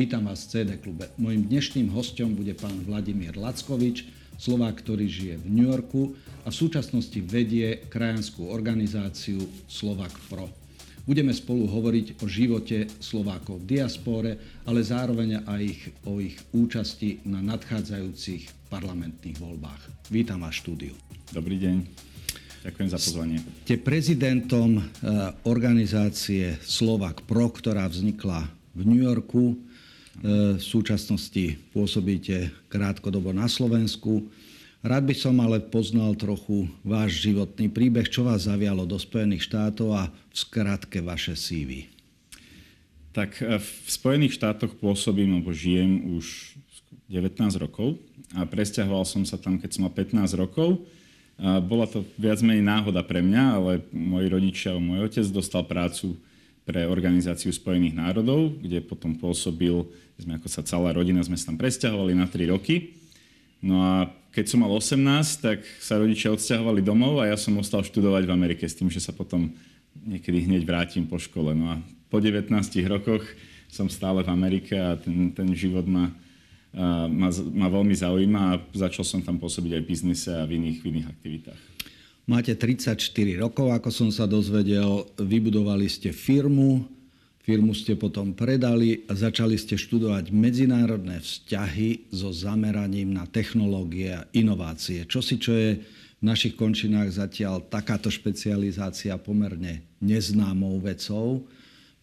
Vítam 0.00 0.32
vás 0.32 0.48
v 0.48 0.64
CD 0.64 0.80
klube. 0.80 1.12
Mojím 1.20 1.44
dnešným 1.44 1.92
hostom 1.92 2.32
bude 2.32 2.56
pán 2.56 2.72
Vladimír 2.88 3.36
Lackovič, 3.36 4.08
Slovák, 4.40 4.80
ktorý 4.80 5.04
žije 5.04 5.44
v 5.44 5.46
New 5.52 5.68
Yorku 5.68 6.16
a 6.40 6.48
v 6.48 6.56
súčasnosti 6.56 7.20
vedie 7.20 7.84
krajanskú 7.84 8.48
organizáciu 8.48 9.44
Slovak 9.68 10.08
Pro. 10.32 10.48
Budeme 11.04 11.36
spolu 11.36 11.68
hovoriť 11.68 12.24
o 12.24 12.32
živote 12.32 12.88
Slovákov 12.96 13.60
v 13.60 13.76
diaspore, 13.76 14.40
ale 14.64 14.80
zároveň 14.80 15.44
aj 15.44 15.60
ich, 15.68 15.92
o 16.08 16.16
ich 16.16 16.40
účasti 16.56 17.20
na 17.28 17.44
nadchádzajúcich 17.44 18.72
parlamentných 18.72 19.36
voľbách. 19.36 20.08
Vítam 20.08 20.40
vás 20.40 20.56
štúdiu. 20.56 20.96
Dobrý 21.28 21.60
deň. 21.60 21.76
Ďakujem 22.64 22.88
za 22.88 22.96
pozvanie. 22.96 23.36
Ste 23.68 23.76
prezidentom 23.76 24.80
eh, 24.80 24.84
organizácie 25.44 26.56
Slovak 26.64 27.20
Pro, 27.28 27.52
ktorá 27.52 27.84
vznikla 27.84 28.48
v 28.72 28.82
New 28.88 29.04
Yorku. 29.04 29.60
E, 30.20 30.60
v 30.60 30.62
súčasnosti 30.62 31.56
pôsobíte 31.72 32.52
krátkodobo 32.68 33.32
na 33.32 33.48
Slovensku. 33.48 34.28
Rád 34.84 35.08
by 35.08 35.14
som 35.16 35.36
ale 35.40 35.64
poznal 35.64 36.12
trochu 36.12 36.68
váš 36.84 37.24
životný 37.24 37.72
príbeh, 37.72 38.04
čo 38.04 38.28
vás 38.28 38.44
zavialo 38.44 38.84
do 38.84 39.00
Spojených 39.00 39.48
štátov 39.48 39.88
a 39.96 40.12
v 40.12 40.36
skratke 40.36 41.00
vaše 41.00 41.32
CV. 41.32 41.88
Tak 43.16 43.40
e, 43.40 43.56
v 43.56 43.88
Spojených 43.88 44.36
štátoch 44.36 44.76
pôsobím, 44.76 45.40
alebo 45.40 45.56
žijem 45.56 46.20
už 46.20 46.52
19 47.08 47.40
rokov 47.56 47.96
a 48.36 48.44
presťahoval 48.44 49.08
som 49.08 49.24
sa 49.24 49.40
tam, 49.40 49.56
keď 49.56 49.70
som 49.72 49.88
mal 49.88 49.94
15 49.96 50.36
rokov. 50.36 50.84
Bola 51.40 51.88
to 51.88 52.04
viac 52.20 52.38
menej 52.44 52.62
náhoda 52.62 53.00
pre 53.00 53.24
mňa, 53.24 53.44
ale 53.56 53.72
moji 53.90 54.26
rodičia, 54.28 54.76
môj 54.76 55.08
otec 55.08 55.26
dostal 55.32 55.64
prácu 55.64 56.14
pre 56.70 56.86
Organizáciu 56.86 57.50
spojených 57.50 57.98
národov, 57.98 58.54
kde 58.62 58.78
potom 58.78 59.18
pôsobil, 59.18 59.74
sme 60.14 60.38
ako 60.38 60.46
sa 60.46 60.62
celá 60.62 60.94
rodina 60.94 61.18
sme 61.18 61.34
sa 61.34 61.50
tam 61.50 61.58
presťahovali 61.58 62.14
na 62.14 62.30
3 62.30 62.54
roky. 62.54 62.94
No 63.58 63.82
a 63.82 64.06
keď 64.30 64.54
som 64.54 64.62
mal 64.62 64.70
18, 64.70 65.02
tak 65.42 65.66
sa 65.82 65.98
rodičia 65.98 66.30
odsťahovali 66.30 66.78
domov 66.86 67.18
a 67.18 67.26
ja 67.26 67.34
som 67.34 67.58
ostal 67.58 67.82
študovať 67.82 68.22
v 68.22 68.34
Amerike 68.38 68.62
s 68.70 68.78
tým, 68.78 68.86
že 68.86 69.02
sa 69.02 69.10
potom 69.10 69.50
niekedy 70.06 70.46
hneď 70.46 70.62
vrátim 70.62 71.10
po 71.10 71.18
škole. 71.18 71.50
No 71.58 71.74
a 71.74 71.82
po 72.06 72.22
19 72.22 72.54
rokoch 72.86 73.26
som 73.66 73.90
stále 73.90 74.22
v 74.22 74.30
Amerike 74.30 74.78
a 74.78 74.94
ten, 74.94 75.34
ten 75.34 75.50
život 75.58 75.90
ma, 75.90 76.14
ma, 77.10 77.28
ma 77.34 77.66
veľmi 77.66 77.94
zaujíma 77.98 78.40
a 78.54 78.60
začal 78.70 79.02
som 79.02 79.18
tam 79.18 79.42
pôsobiť 79.42 79.74
aj 79.74 79.82
v 79.82 79.90
biznise 79.90 80.30
a 80.30 80.46
v 80.46 80.62
iných, 80.62 80.78
v 80.78 80.88
iných 80.94 81.10
aktivitách. 81.10 81.60
Máte 82.30 82.54
34 82.54 82.94
rokov, 83.42 83.74
ako 83.74 83.90
som 83.90 84.06
sa 84.14 84.22
dozvedel, 84.22 85.02
vybudovali 85.18 85.90
ste 85.90 86.14
firmu, 86.14 86.86
firmu 87.42 87.74
ste 87.74 87.98
potom 87.98 88.30
predali 88.38 89.02
a 89.10 89.18
začali 89.18 89.58
ste 89.58 89.74
študovať 89.74 90.30
medzinárodné 90.30 91.18
vzťahy 91.18 92.14
so 92.14 92.30
zameraním 92.30 93.10
na 93.10 93.26
technológie 93.26 94.14
a 94.14 94.30
inovácie. 94.30 95.10
Čo 95.10 95.18
si 95.26 95.42
čo 95.42 95.58
je 95.58 95.82
v 95.82 96.22
našich 96.22 96.54
končinách 96.54 97.18
zatiaľ 97.18 97.66
takáto 97.66 98.06
špecializácia 98.14 99.18
pomerne 99.18 99.82
neznámou 99.98 100.78
vecou. 100.78 101.42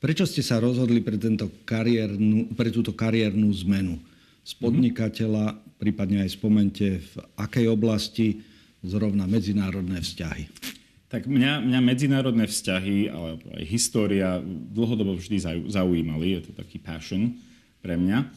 Prečo 0.03 0.27
ste 0.27 0.43
sa 0.43 0.59
rozhodli 0.59 0.99
pre, 0.99 1.15
tento 1.15 1.47
kariérnu, 1.63 2.51
pre 2.51 2.67
túto 2.67 2.91
kariérnu 2.91 3.47
zmenu? 3.63 3.95
Z 4.43 4.59
podnikateľa, 4.59 5.55
prípadne 5.79 6.27
aj 6.27 6.35
spomente 6.35 6.99
v 6.99 7.13
akej 7.39 7.71
oblasti, 7.71 8.56
zrovna 8.87 9.27
medzinárodné 9.27 9.99
vzťahy? 10.01 10.47
Tak 11.07 11.23
mňa, 11.23 11.63
mňa 11.63 11.79
medzinárodné 11.83 12.51
vzťahy, 12.51 13.07
ale 13.07 13.39
aj 13.59 13.63
história 13.63 14.43
dlhodobo 14.43 15.15
vždy 15.15 15.67
zaujímali, 15.71 16.35
je 16.35 16.41
to 16.47 16.51
taký 16.51 16.83
passion 16.83 17.35
pre 17.79 17.95
mňa. 17.95 18.27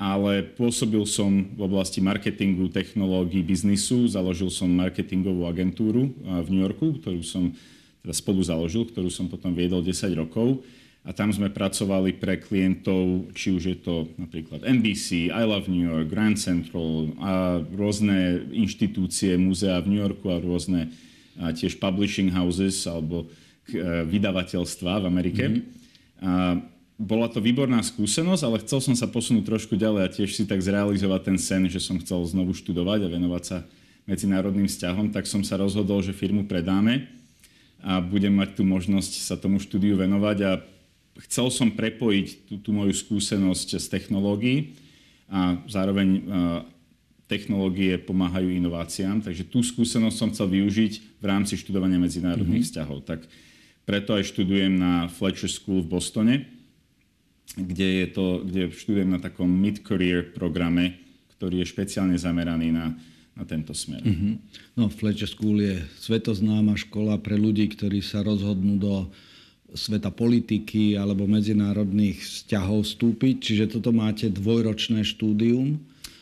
Ale 0.00 0.44
pôsobil 0.56 1.04
som 1.04 1.28
v 1.28 1.60
oblasti 1.60 2.00
marketingu, 2.00 2.72
technológií, 2.72 3.44
biznisu. 3.44 4.08
Založil 4.08 4.48
som 4.48 4.72
marketingovú 4.72 5.44
agentúru 5.44 6.16
v 6.24 6.48
New 6.48 6.64
Yorku, 6.64 6.96
ktorú 7.00 7.20
som 7.20 7.52
teda 8.00 8.16
spolu 8.16 8.40
založil, 8.40 8.88
ktorú 8.88 9.12
som 9.12 9.28
potom 9.28 9.52
viedol 9.52 9.84
10 9.84 10.16
rokov 10.16 10.64
a 11.10 11.14
tam 11.16 11.34
sme 11.34 11.50
pracovali 11.50 12.22
pre 12.22 12.38
klientov, 12.38 13.34
či 13.34 13.50
už 13.50 13.62
je 13.66 13.78
to 13.82 14.06
napríklad 14.14 14.62
NBC, 14.62 15.34
I 15.34 15.42
Love 15.42 15.66
New 15.66 15.82
York, 15.82 16.06
Grand 16.06 16.38
Central 16.38 17.10
a 17.18 17.58
rôzne 17.58 18.46
inštitúcie, 18.54 19.34
múzea 19.34 19.82
v 19.82 19.90
New 19.90 19.98
Yorku 19.98 20.30
a 20.30 20.38
rôzne 20.38 20.86
a 21.34 21.50
tiež 21.50 21.82
publishing 21.82 22.30
houses 22.30 22.86
alebo 22.86 23.26
e, 23.26 24.06
vydavateľstva 24.06 25.02
v 25.02 25.08
Amerike. 25.10 25.44
Mm-hmm. 25.50 25.66
A 26.22 26.62
bola 26.94 27.26
to 27.26 27.42
výborná 27.42 27.82
skúsenosť, 27.82 28.42
ale 28.46 28.62
chcel 28.62 28.78
som 28.78 28.94
sa 28.94 29.10
posunúť 29.10 29.50
trošku 29.50 29.74
ďalej 29.74 30.02
a 30.06 30.12
tiež 30.14 30.30
si 30.30 30.46
tak 30.46 30.62
zrealizovať 30.62 31.20
ten 31.26 31.38
sen, 31.42 31.66
že 31.66 31.82
som 31.82 31.98
chcel 31.98 32.22
znovu 32.22 32.54
študovať 32.54 33.08
a 33.08 33.12
venovať 33.18 33.42
sa 33.42 33.58
medzinárodným 34.06 34.70
vzťahom, 34.70 35.10
tak 35.10 35.26
som 35.26 35.42
sa 35.42 35.58
rozhodol, 35.58 36.06
že 36.06 36.14
firmu 36.14 36.46
predáme 36.46 37.10
a 37.82 37.98
budem 37.98 38.36
mať 38.36 38.60
tu 38.60 38.62
možnosť 38.62 39.26
sa 39.26 39.34
tomu 39.40 39.58
štúdiu 39.58 39.96
venovať 39.96 40.38
a 40.44 40.52
chcel 41.26 41.52
som 41.52 41.68
prepojiť 41.68 42.48
tú, 42.48 42.54
tú 42.60 42.70
moju 42.72 42.96
skúsenosť 42.96 43.76
z 43.76 43.86
technológií 43.92 44.76
a 45.30 45.60
zároveň 45.68 46.08
uh, 46.08 46.20
technológie 47.30 47.94
pomáhajú 48.02 48.50
inováciám, 48.50 49.22
takže 49.22 49.46
tú 49.46 49.62
skúsenosť 49.62 50.16
som 50.18 50.28
chcel 50.34 50.50
využiť 50.50 51.22
v 51.22 51.24
rámci 51.24 51.54
študovania 51.54 52.02
medzinárodných 52.02 52.66
mm-hmm. 52.66 52.74
vzťahov. 52.74 53.06
Tak 53.06 53.22
preto 53.86 54.18
aj 54.18 54.26
študujem 54.26 54.74
na 54.74 55.06
Fletcher 55.06 55.46
School 55.46 55.86
v 55.86 55.90
Bostone, 55.94 56.34
kde, 57.54 58.06
je 58.06 58.06
to, 58.10 58.26
kde 58.42 58.74
študujem 58.74 59.10
na 59.14 59.22
takom 59.22 59.46
mid-career 59.46 60.34
programe, 60.34 60.98
ktorý 61.38 61.62
je 61.62 61.70
špeciálne 61.70 62.18
zameraný 62.18 62.74
na, 62.74 62.98
na 63.38 63.44
tento 63.46 63.74
smer. 63.74 64.02
Mm-hmm. 64.02 64.34
No, 64.74 64.90
Fletcher 64.90 65.30
School 65.30 65.62
je 65.62 65.86
svetoznáma 66.02 66.74
škola 66.74 67.14
pre 67.22 67.38
ľudí, 67.38 67.70
ktorí 67.70 68.02
sa 68.02 68.26
rozhodnú 68.26 68.74
do 68.78 68.94
sveta 69.74 70.10
politiky 70.10 70.98
alebo 70.98 71.26
medzinárodných 71.30 72.20
vzťahov 72.20 72.86
vstúpiť. 72.86 73.36
Čiže 73.40 73.64
toto 73.78 73.94
máte 73.94 74.26
dvojročné 74.30 75.06
štúdium. 75.06 75.78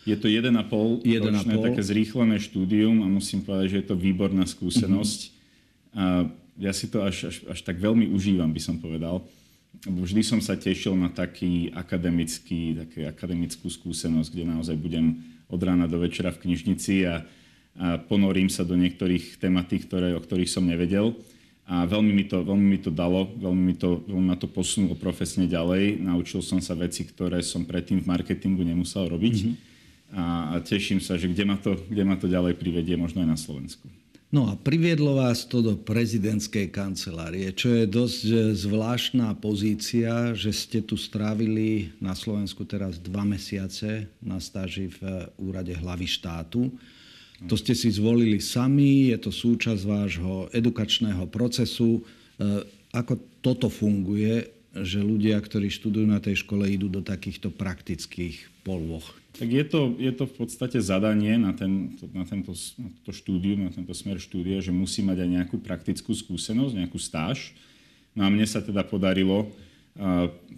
Je 0.09 0.16
to 0.16 0.28
1,5 0.28 0.48
ročné 1.04 1.54
také 1.60 1.82
zrýchlené 1.84 2.41
štúdium 2.41 3.04
a 3.04 3.06
musím 3.09 3.44
povedať, 3.44 3.66
že 3.76 3.78
je 3.84 3.86
to 3.92 3.97
výborná 3.97 4.48
skúsenosť. 4.48 5.20
Mm-hmm. 5.20 5.97
A 5.98 6.04
ja 6.59 6.72
si 6.72 6.88
to 6.88 7.04
až, 7.04 7.28
až, 7.28 7.36
až 7.44 7.60
tak 7.60 7.76
veľmi 7.76 8.09
užívam, 8.10 8.48
by 8.48 8.60
som 8.60 8.81
povedal. 8.81 9.20
Lebo 9.84 10.03
vždy 10.03 10.22
som 10.25 10.41
sa 10.41 10.56
tešil 10.56 10.97
na 10.97 11.12
taký 11.12 11.70
akademický, 11.70 12.88
také 12.88 13.06
akademickú 13.06 13.69
skúsenosť, 13.69 14.28
kde 14.32 14.44
naozaj 14.48 14.76
budem 14.80 15.22
od 15.47 15.60
rána 15.60 15.86
do 15.86 16.00
večera 16.00 16.34
v 16.34 16.48
knižnici 16.48 17.04
a, 17.06 17.22
a 17.78 18.00
ponorím 18.00 18.50
sa 18.50 18.66
do 18.66 18.75
niektorých 18.75 19.38
tematík, 19.38 19.86
ktoré, 19.86 20.16
o 20.16 20.20
ktorých 20.20 20.50
som 20.50 20.66
nevedel 20.66 21.15
a 21.69 21.84
veľmi 21.84 22.17
mi 22.17 22.25
to, 22.25 22.41
veľmi 22.41 22.65
mi 22.65 22.81
to 22.81 22.89
dalo, 22.89 23.29
veľmi, 23.37 23.62
mi 23.69 23.75
to, 23.77 24.01
veľmi 24.09 24.33
ma 24.33 24.41
to 24.41 24.49
posunulo 24.49 24.97
profesne 24.97 25.45
ďalej. 25.45 26.01
Naučil 26.01 26.41
som 26.41 26.65
sa 26.65 26.73
veci, 26.73 27.05
ktoré 27.05 27.45
som 27.45 27.69
predtým 27.69 28.01
v 28.01 28.09
marketingu 28.09 28.65
nemusel 28.65 29.05
robiť 29.05 29.37
mm-hmm. 29.37 29.55
a, 30.17 30.57
a 30.57 30.65
teším 30.65 30.97
sa, 30.97 31.21
že 31.21 31.28
kde 31.28 31.45
ma, 31.45 31.61
to, 31.61 31.77
kde 31.77 32.03
ma 32.09 32.17
to 32.17 32.25
ďalej 32.25 32.57
privedie, 32.57 32.97
možno 32.97 33.21
aj 33.21 33.28
na 33.28 33.37
Slovensku. 33.37 33.84
No 34.28 34.45
a 34.49 34.61
priviedlo 34.61 35.17
vás 35.17 35.49
to 35.49 35.65
do 35.65 35.73
prezidentskej 35.73 36.69
kancelárie, 36.69 37.49
čo 37.53 37.73
je 37.73 37.89
dosť 37.89 38.53
zvláštna 38.53 39.33
pozícia, 39.41 40.37
že 40.37 40.53
ste 40.53 40.84
tu 40.84 41.01
strávili 41.01 41.97
na 41.97 42.12
Slovensku 42.12 42.65
teraz 42.69 43.01
dva 43.01 43.25
mesiace 43.25 44.09
na 44.21 44.37
stáži 44.37 44.93
v 44.93 45.28
úrade 45.41 45.73
hlavy 45.73 46.05
štátu. 46.05 46.69
To 47.47 47.54
ste 47.54 47.71
si 47.78 47.94
zvolili 47.94 48.43
sami, 48.43 49.15
je 49.15 49.18
to 49.22 49.30
súčasť 49.30 49.83
vášho 49.86 50.51
edukačného 50.51 51.30
procesu. 51.30 52.03
E, 52.03 52.66
ako 52.91 53.15
toto 53.39 53.71
funguje, 53.71 54.51
že 54.74 54.98
ľudia, 54.98 55.39
ktorí 55.39 55.71
študujú 55.71 56.07
na 56.07 56.18
tej 56.18 56.42
škole, 56.42 56.66
idú 56.66 56.91
do 56.91 56.98
takýchto 56.98 57.54
praktických 57.54 58.66
polôch? 58.66 59.15
Tak 59.39 59.54
je 59.54 59.63
to, 59.63 59.95
je 60.03 60.10
to 60.10 60.27
v 60.27 60.34
podstate 60.34 60.83
zadanie 60.83 61.39
na, 61.39 61.54
ten, 61.54 61.95
na, 62.10 62.27
tento, 62.27 62.51
na 62.74 62.91
to 63.07 63.15
štúdium, 63.15 63.71
na 63.71 63.72
tento 63.72 63.95
smer 63.95 64.18
štúdia, 64.18 64.59
že 64.59 64.74
musí 64.74 65.07
mať 65.07 65.22
aj 65.22 65.30
nejakú 65.30 65.63
praktickú 65.63 66.10
skúsenosť, 66.10 66.74
nejakú 66.74 66.98
stáž. 66.98 67.54
No 68.18 68.27
a 68.27 68.28
mne 68.34 68.51
sa 68.51 68.59
teda 68.59 68.83
podarilo 68.83 69.54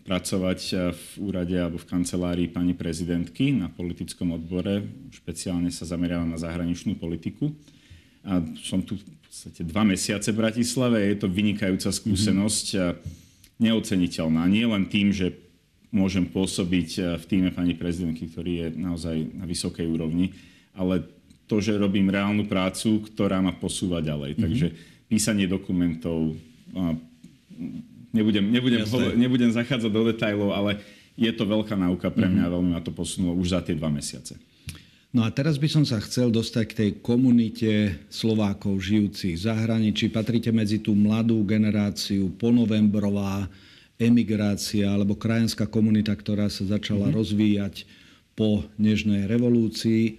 pracovať 0.05 0.61
v 0.93 1.05
úrade 1.25 1.57
alebo 1.57 1.81
v 1.81 1.89
kancelárii 1.89 2.49
pani 2.53 2.77
prezidentky 2.77 3.57
na 3.57 3.73
politickom 3.73 4.37
odbore. 4.37 4.85
Špeciálne 5.09 5.73
sa 5.73 5.89
zameriavam 5.89 6.29
na 6.29 6.37
zahraničnú 6.37 7.01
politiku. 7.01 7.49
A 8.21 8.45
som 8.61 8.85
tu 8.85 9.01
v 9.01 9.05
podstate 9.25 9.65
dva 9.65 9.81
mesiace 9.89 10.29
v 10.29 10.45
Bratislave. 10.45 11.01
Je 11.09 11.17
to 11.17 11.29
vynikajúca 11.33 11.89
skúsenosť 11.89 12.67
a 12.77 12.87
neoceniteľná. 13.57 14.45
Nie 14.45 14.69
len 14.69 14.85
tým, 14.93 15.09
že 15.09 15.33
môžem 15.89 16.29
pôsobiť 16.29 17.19
v 17.19 17.25
týme 17.25 17.51
pani 17.51 17.73
prezidentky, 17.73 18.29
ktorý 18.29 18.53
je 18.53 18.67
naozaj 18.77 19.17
na 19.41 19.49
vysokej 19.49 19.89
úrovni, 19.89 20.37
ale 20.77 21.03
to, 21.51 21.59
že 21.59 21.81
robím 21.81 22.13
reálnu 22.13 22.47
prácu, 22.47 23.03
ktorá 23.11 23.43
ma 23.43 23.51
posúva 23.57 23.99
ďalej. 23.99 24.37
Mm-hmm. 24.37 24.45
Takže 24.47 24.67
písanie 25.11 25.51
dokumentov, 25.51 26.39
nebudem, 28.11 28.45
nebudem, 28.51 28.83
ho, 28.87 28.99
nebudem 29.15 29.51
zachádzať 29.51 29.91
do 29.91 30.03
detajlov, 30.11 30.51
ale 30.55 30.71
je 31.19 31.31
to 31.35 31.45
veľká 31.45 31.75
náuka 31.75 32.09
pre 32.11 32.27
mňa 32.27 32.49
a 32.49 32.53
veľmi 32.53 32.71
ma 32.73 32.81
to 32.81 32.95
posunulo 32.95 33.37
už 33.37 33.55
za 33.57 33.61
tie 33.61 33.77
dva 33.77 33.93
mesiace. 33.93 34.39
No 35.11 35.27
a 35.27 35.29
teraz 35.35 35.59
by 35.59 35.67
som 35.67 35.83
sa 35.83 35.99
chcel 35.99 36.31
dostať 36.31 36.65
k 36.71 36.77
tej 36.79 36.91
komunite 37.03 37.99
Slovákov 38.07 38.79
žijúcich 38.79 39.35
v 39.35 39.43
zahraničí. 39.43 40.07
Patríte 40.07 40.55
medzi 40.55 40.79
tú 40.79 40.95
mladú 40.95 41.43
generáciu, 41.43 42.31
ponovembrová 42.39 43.51
emigrácia 43.99 44.87
alebo 44.87 45.19
krajanská 45.19 45.67
komunita, 45.67 46.15
ktorá 46.15 46.47
sa 46.47 46.63
začala 46.63 47.11
mm-hmm. 47.11 47.19
rozvíjať 47.19 47.75
po 48.39 48.65
Nežnej 48.79 49.27
revolúcii. 49.27 50.03
E, 50.09 50.13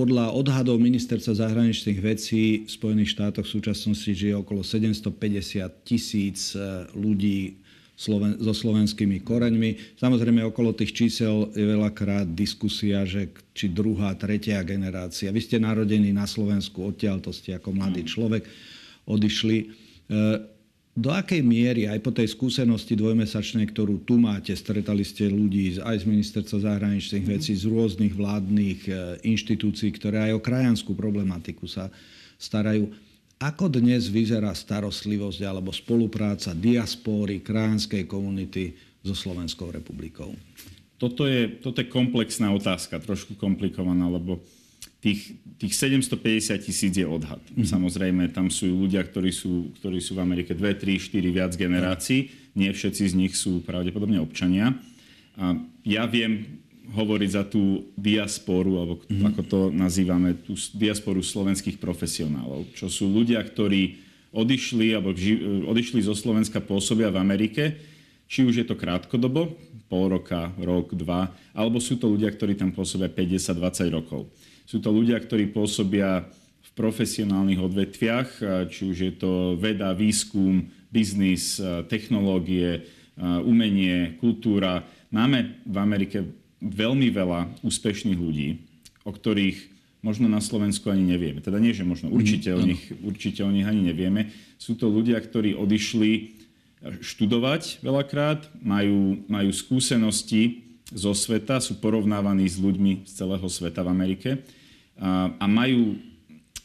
podľa 0.00 0.32
odhadov 0.32 0.80
ministerstva 0.80 1.44
zahraničných 1.44 2.00
vecí 2.00 2.64
v 2.64 2.70
Spojených 2.72 3.12
štátoch 3.20 3.44
v 3.44 3.52
súčasnosti 3.60 4.08
žije 4.08 4.32
okolo 4.32 4.64
750 4.64 5.12
tisíc 5.84 6.56
e, 6.56 6.88
ľudí 6.96 7.60
Sloven- 8.00 8.40
so 8.40 8.56
slovenskými 8.56 9.20
koreňmi. 9.20 10.00
Samozrejme, 10.00 10.40
okolo 10.48 10.72
tých 10.72 10.96
čísel 10.96 11.52
je 11.52 11.68
veľakrát 11.68 12.24
diskusia, 12.32 13.04
že 13.04 13.28
či 13.52 13.68
druhá, 13.68 14.16
tretia 14.16 14.64
generácia. 14.64 15.28
Vy 15.28 15.44
ste 15.44 15.60
narodení 15.60 16.08
na 16.08 16.24
Slovensku, 16.24 16.80
odtiaľ 16.80 17.20
to 17.20 17.28
ste 17.28 17.60
ako 17.60 17.76
mladý 17.76 18.00
mm. 18.00 18.08
človek 18.08 18.42
odišli. 19.04 19.68
Do 21.00 21.08
akej 21.08 21.40
miery 21.40 21.88
aj 21.88 22.04
po 22.04 22.12
tej 22.12 22.28
skúsenosti 22.28 22.92
dvojmesačnej, 22.92 23.64
ktorú 23.72 24.04
tu 24.04 24.20
máte, 24.20 24.52
stretali 24.52 25.00
ste 25.00 25.32
ľudí 25.32 25.80
aj 25.80 26.04
z 26.04 26.04
Ministerstva 26.04 26.58
zahraničných 26.60 27.24
mm. 27.24 27.32
vecí, 27.32 27.56
z 27.56 27.64
rôznych 27.64 28.12
vládnych 28.12 28.80
e, 28.84 28.92
inštitúcií, 29.24 29.96
ktoré 29.96 30.28
aj 30.28 30.32
o 30.36 30.44
krajanskú 30.44 30.92
problematiku 30.92 31.64
sa 31.64 31.88
starajú 32.36 32.92
ako 33.40 33.72
dnes 33.72 34.12
vyzerá 34.12 34.52
starostlivosť 34.52 35.40
alebo 35.48 35.72
spolupráca 35.72 36.52
diaspóry, 36.52 37.40
krajanskej 37.40 38.04
komunity 38.04 38.76
so 39.00 39.16
Slovenskou 39.16 39.72
republikou? 39.72 40.36
Toto 41.00 41.24
je, 41.24 41.48
toto 41.64 41.80
je 41.80 41.88
komplexná 41.88 42.52
otázka, 42.52 43.00
trošku 43.00 43.40
komplikovaná, 43.40 44.04
lebo 44.12 44.44
tých, 45.00 45.40
tých 45.56 45.72
750 45.74 46.60
tisíc 46.60 46.92
je 46.92 47.08
odhad. 47.08 47.40
Mm-hmm. 47.40 47.66
Samozrejme, 47.66 48.22
tam 48.36 48.52
sú 48.52 48.68
ľudia, 48.68 49.00
ktorí 49.00 49.32
sú, 49.32 49.72
ktorí 49.80 49.98
sú 49.98 50.14
v 50.16 50.24
Amerike 50.24 50.52
2, 50.52 50.76
3, 50.76 51.00
4, 51.00 51.32
viac 51.32 51.52
generácií. 51.56 52.28
Nie 52.52 52.76
všetci 52.76 53.02
z 53.08 53.14
nich 53.16 53.32
sú 53.34 53.64
pravdepodobne 53.64 54.20
občania. 54.20 54.76
A 55.40 55.56
ja 55.88 56.04
viem 56.04 56.60
hovoriť 56.90 57.30
za 57.32 57.44
tú 57.46 57.88
diasporu, 57.96 58.76
alebo 58.76 58.94
mm-hmm. 59.00 59.28
ako 59.32 59.42
to 59.46 59.60
nazývame, 59.72 60.36
tú 60.36 60.58
diasporu 60.76 61.24
slovenských 61.24 61.80
profesionálov, 61.80 62.68
čo 62.76 62.90
sú 62.90 63.08
ľudia, 63.08 63.40
ktorí 63.40 64.02
odišli, 64.34 64.94
alebo 64.94 65.14
ži- 65.14 65.64
odišli 65.66 66.02
zo 66.02 66.14
Slovenska 66.14 66.60
pôsobia 66.60 67.08
v 67.08 67.22
Amerike, 67.22 67.78
či 68.30 68.46
už 68.46 68.62
je 68.62 68.66
to 68.66 68.78
krátkodobo, 68.78 69.54
pol 69.90 70.06
roka, 70.06 70.54
rok, 70.58 70.94
dva, 70.94 71.34
alebo 71.50 71.82
sú 71.82 71.98
to 71.98 72.06
ľudia, 72.06 72.30
ktorí 72.30 72.54
tam 72.54 72.70
pôsobia 72.70 73.10
50-20 73.10 73.90
rokov. 73.90 74.30
Sú 74.64 74.82
to 74.82 74.90
ľudia, 74.92 75.20
ktorí 75.20 75.50
pôsobia 75.50 76.24
v 76.60 76.70
profesionálnych 76.76 77.60
odvetviach, 77.60 78.28
či 78.70 78.80
už 78.86 78.96
je 78.96 79.12
to 79.14 79.32
veda, 79.58 79.92
výskum, 79.92 80.70
biznis, 80.90 81.58
technológie, 81.90 82.86
umenie, 83.20 84.16
kultúra. 84.22 84.86
Máme 85.10 85.60
v 85.66 85.76
Amerike 85.76 86.18
veľmi 86.62 87.08
veľa 87.10 87.60
úspešných 87.66 88.20
ľudí, 88.20 88.62
o 89.04 89.10
ktorých 89.10 89.58
možno 90.00 90.32
na 90.32 90.40
Slovensku 90.40 90.88
ani 90.88 91.04
nevieme. 91.04 91.44
Teda 91.44 91.60
nie, 91.60 91.76
že 91.76 91.84
možno, 91.84 92.08
určite, 92.08 92.52
mm, 92.52 92.56
o, 92.56 92.62
nich, 92.64 92.82
určite 93.04 93.44
o 93.44 93.52
nich 93.52 93.68
ani 93.68 93.84
nevieme. 93.84 94.32
Sú 94.56 94.72
to 94.72 94.88
ľudia, 94.88 95.20
ktorí 95.20 95.52
odišli 95.52 96.40
študovať 97.04 97.84
veľakrát, 97.84 98.48
majú, 98.64 99.20
majú 99.28 99.50
skúsenosti 99.52 100.64
zo 100.90 101.12
sveta, 101.14 101.62
sú 101.62 101.78
porovnávaní 101.78 102.50
s 102.50 102.58
ľuďmi 102.58 103.06
z 103.06 103.12
celého 103.14 103.46
sveta 103.46 103.86
v 103.86 103.92
Amerike 103.94 104.30
a, 104.98 105.30
a 105.38 105.44
majú, 105.46 105.96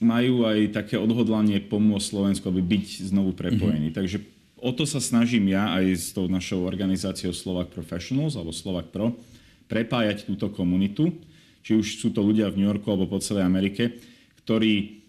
majú 0.01 0.50
aj 0.50 0.74
také 0.74 0.98
odhodlanie 0.98 1.62
pomôcť 1.62 2.06
Slovensku, 2.10 2.45
aby 2.50 2.62
byť 2.62 3.13
znovu 3.13 3.38
prepojený. 3.38 3.94
Mm-hmm. 3.94 4.00
Takže 4.01 4.18
o 4.60 4.72
to 4.74 4.89
sa 4.89 4.98
snažím 4.98 5.54
ja 5.54 5.77
aj 5.77 5.86
s 5.94 6.07
tou 6.10 6.25
našou 6.25 6.66
organizáciou 6.66 7.31
Slovak 7.38 7.69
Professionals 7.69 8.33
alebo 8.33 8.50
Slovak 8.50 8.89
Pro, 8.89 9.13
prepájať 9.69 10.25
túto 10.25 10.50
komunitu, 10.50 11.13
či 11.66 11.78
už 11.78 12.01
sú 12.01 12.13
to 12.13 12.21
ľudia 12.21 12.50
v 12.50 12.62
New 12.62 12.68
Yorku 12.69 12.86
alebo 12.89 13.10
po 13.10 13.21
celej 13.21 13.45
Amerike, 13.45 13.98
ktorí, 14.45 15.05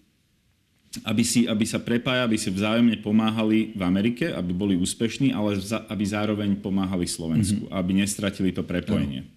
aby, 1.04 1.24
si, 1.26 1.44
aby 1.44 1.64
sa 1.68 1.76
prepájali, 1.76 2.24
aby 2.24 2.38
si 2.40 2.48
vzájomne 2.48 2.96
pomáhali 3.04 3.76
v 3.76 3.82
Amerike, 3.84 4.32
aby 4.32 4.56
boli 4.56 4.74
úspešní, 4.80 5.34
ale 5.36 5.60
aby 5.92 6.04
zároveň 6.06 6.56
pomáhali 6.56 7.04
Slovensku, 7.04 7.68
mm-hmm. 7.68 7.76
aby 7.76 7.92
nestratili 8.00 8.50
to 8.54 8.64
prepojenie. 8.64 9.28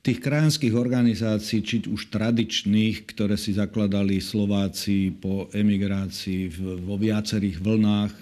Tých 0.00 0.20
krajanských 0.20 0.72
organizácií, 0.72 1.60
či 1.60 1.84
už 1.84 2.08
tradičných, 2.08 3.04
ktoré 3.04 3.36
si 3.36 3.52
zakladali 3.52 4.16
Slováci 4.20 5.12
po 5.12 5.52
emigrácii 5.52 6.48
vo 6.80 6.96
viacerých 6.96 7.60
vlnách, 7.60 8.14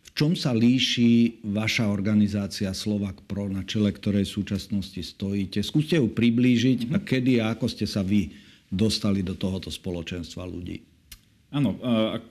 v 0.00 0.10
čom 0.18 0.34
sa 0.34 0.50
líši 0.50 1.46
vaša 1.46 1.86
organizácia 1.86 2.74
Slovak 2.74 3.22
Pro, 3.30 3.46
na 3.46 3.62
čele 3.62 3.94
ktorej 3.94 4.26
v 4.26 4.34
súčasnosti 4.42 4.98
stojíte? 4.98 5.62
Skúste 5.62 6.02
ju 6.02 6.10
priblížiť 6.10 6.90
mm-hmm. 6.90 6.96
a 6.98 6.98
kedy 6.98 7.32
a 7.38 7.54
ako 7.54 7.66
ste 7.70 7.86
sa 7.86 8.02
vy 8.02 8.34
dostali 8.66 9.22
do 9.22 9.38
tohoto 9.38 9.70
spoločenstva 9.70 10.42
ľudí? 10.42 10.89
Áno, 11.50 11.74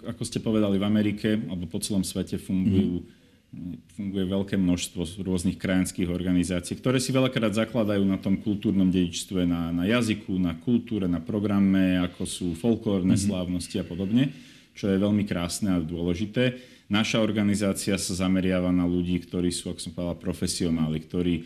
ako 0.07 0.23
ste 0.23 0.39
povedali, 0.39 0.79
v 0.79 0.87
Amerike 0.87 1.35
alebo 1.35 1.67
po 1.67 1.83
celom 1.83 2.07
svete 2.07 2.39
fungujú, 2.39 3.03
mm-hmm. 3.03 3.99
funguje 3.99 4.25
veľké 4.31 4.55
množstvo 4.55 5.27
rôznych 5.27 5.59
krajanských 5.59 6.07
organizácií, 6.07 6.79
ktoré 6.79 7.03
si 7.03 7.11
veľakrát 7.11 7.51
zakladajú 7.51 8.07
na 8.07 8.15
tom 8.15 8.39
kultúrnom 8.39 8.87
dedičstve, 8.87 9.43
na, 9.43 9.75
na 9.75 9.83
jazyku, 9.91 10.39
na 10.39 10.55
kultúre, 10.55 11.11
na 11.11 11.19
programe, 11.19 11.99
ako 11.99 12.23
sú 12.23 12.47
folklórne 12.55 13.19
mm-hmm. 13.19 13.27
slávnosti 13.27 13.75
a 13.75 13.83
podobne, 13.83 14.31
čo 14.71 14.87
je 14.87 14.95
veľmi 14.95 15.27
krásne 15.27 15.75
a 15.75 15.83
dôležité. 15.83 16.55
Naša 16.87 17.19
organizácia 17.19 17.99
sa 17.99 18.13
zameriava 18.15 18.71
na 18.71 18.87
ľudí, 18.87 19.19
ktorí 19.19 19.51
sú, 19.51 19.69
ako 19.69 19.83
som 19.83 19.91
povedal, 19.91 20.15
profesionáli, 20.15 20.97
ktorí, 21.03 21.43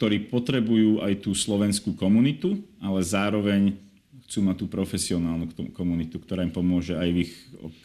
ktorí 0.00 0.16
potrebujú 0.32 1.04
aj 1.04 1.20
tú 1.20 1.36
slovenskú 1.36 1.92
komunitu, 1.94 2.58
ale 2.80 3.04
zároveň 3.04 3.76
chcú 4.32 4.48
mať 4.48 4.64
tú 4.64 4.66
profesionálnu 4.72 5.52
komunitu, 5.76 6.16
ktorá 6.16 6.40
im 6.40 6.48
pomôže 6.48 6.96
aj 6.96 7.08
v 7.12 7.28
ich 7.28 7.32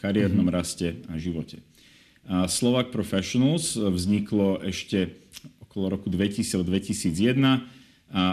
kariérnom 0.00 0.48
mm-hmm. 0.48 0.56
raste 0.56 0.96
a 1.12 1.20
živote. 1.20 1.60
A 2.24 2.48
Slovak 2.48 2.88
Professionals 2.88 3.76
vzniklo 3.76 4.56
ešte 4.64 5.12
okolo 5.68 5.92
roku 5.92 6.08
2000-2001 6.08 7.68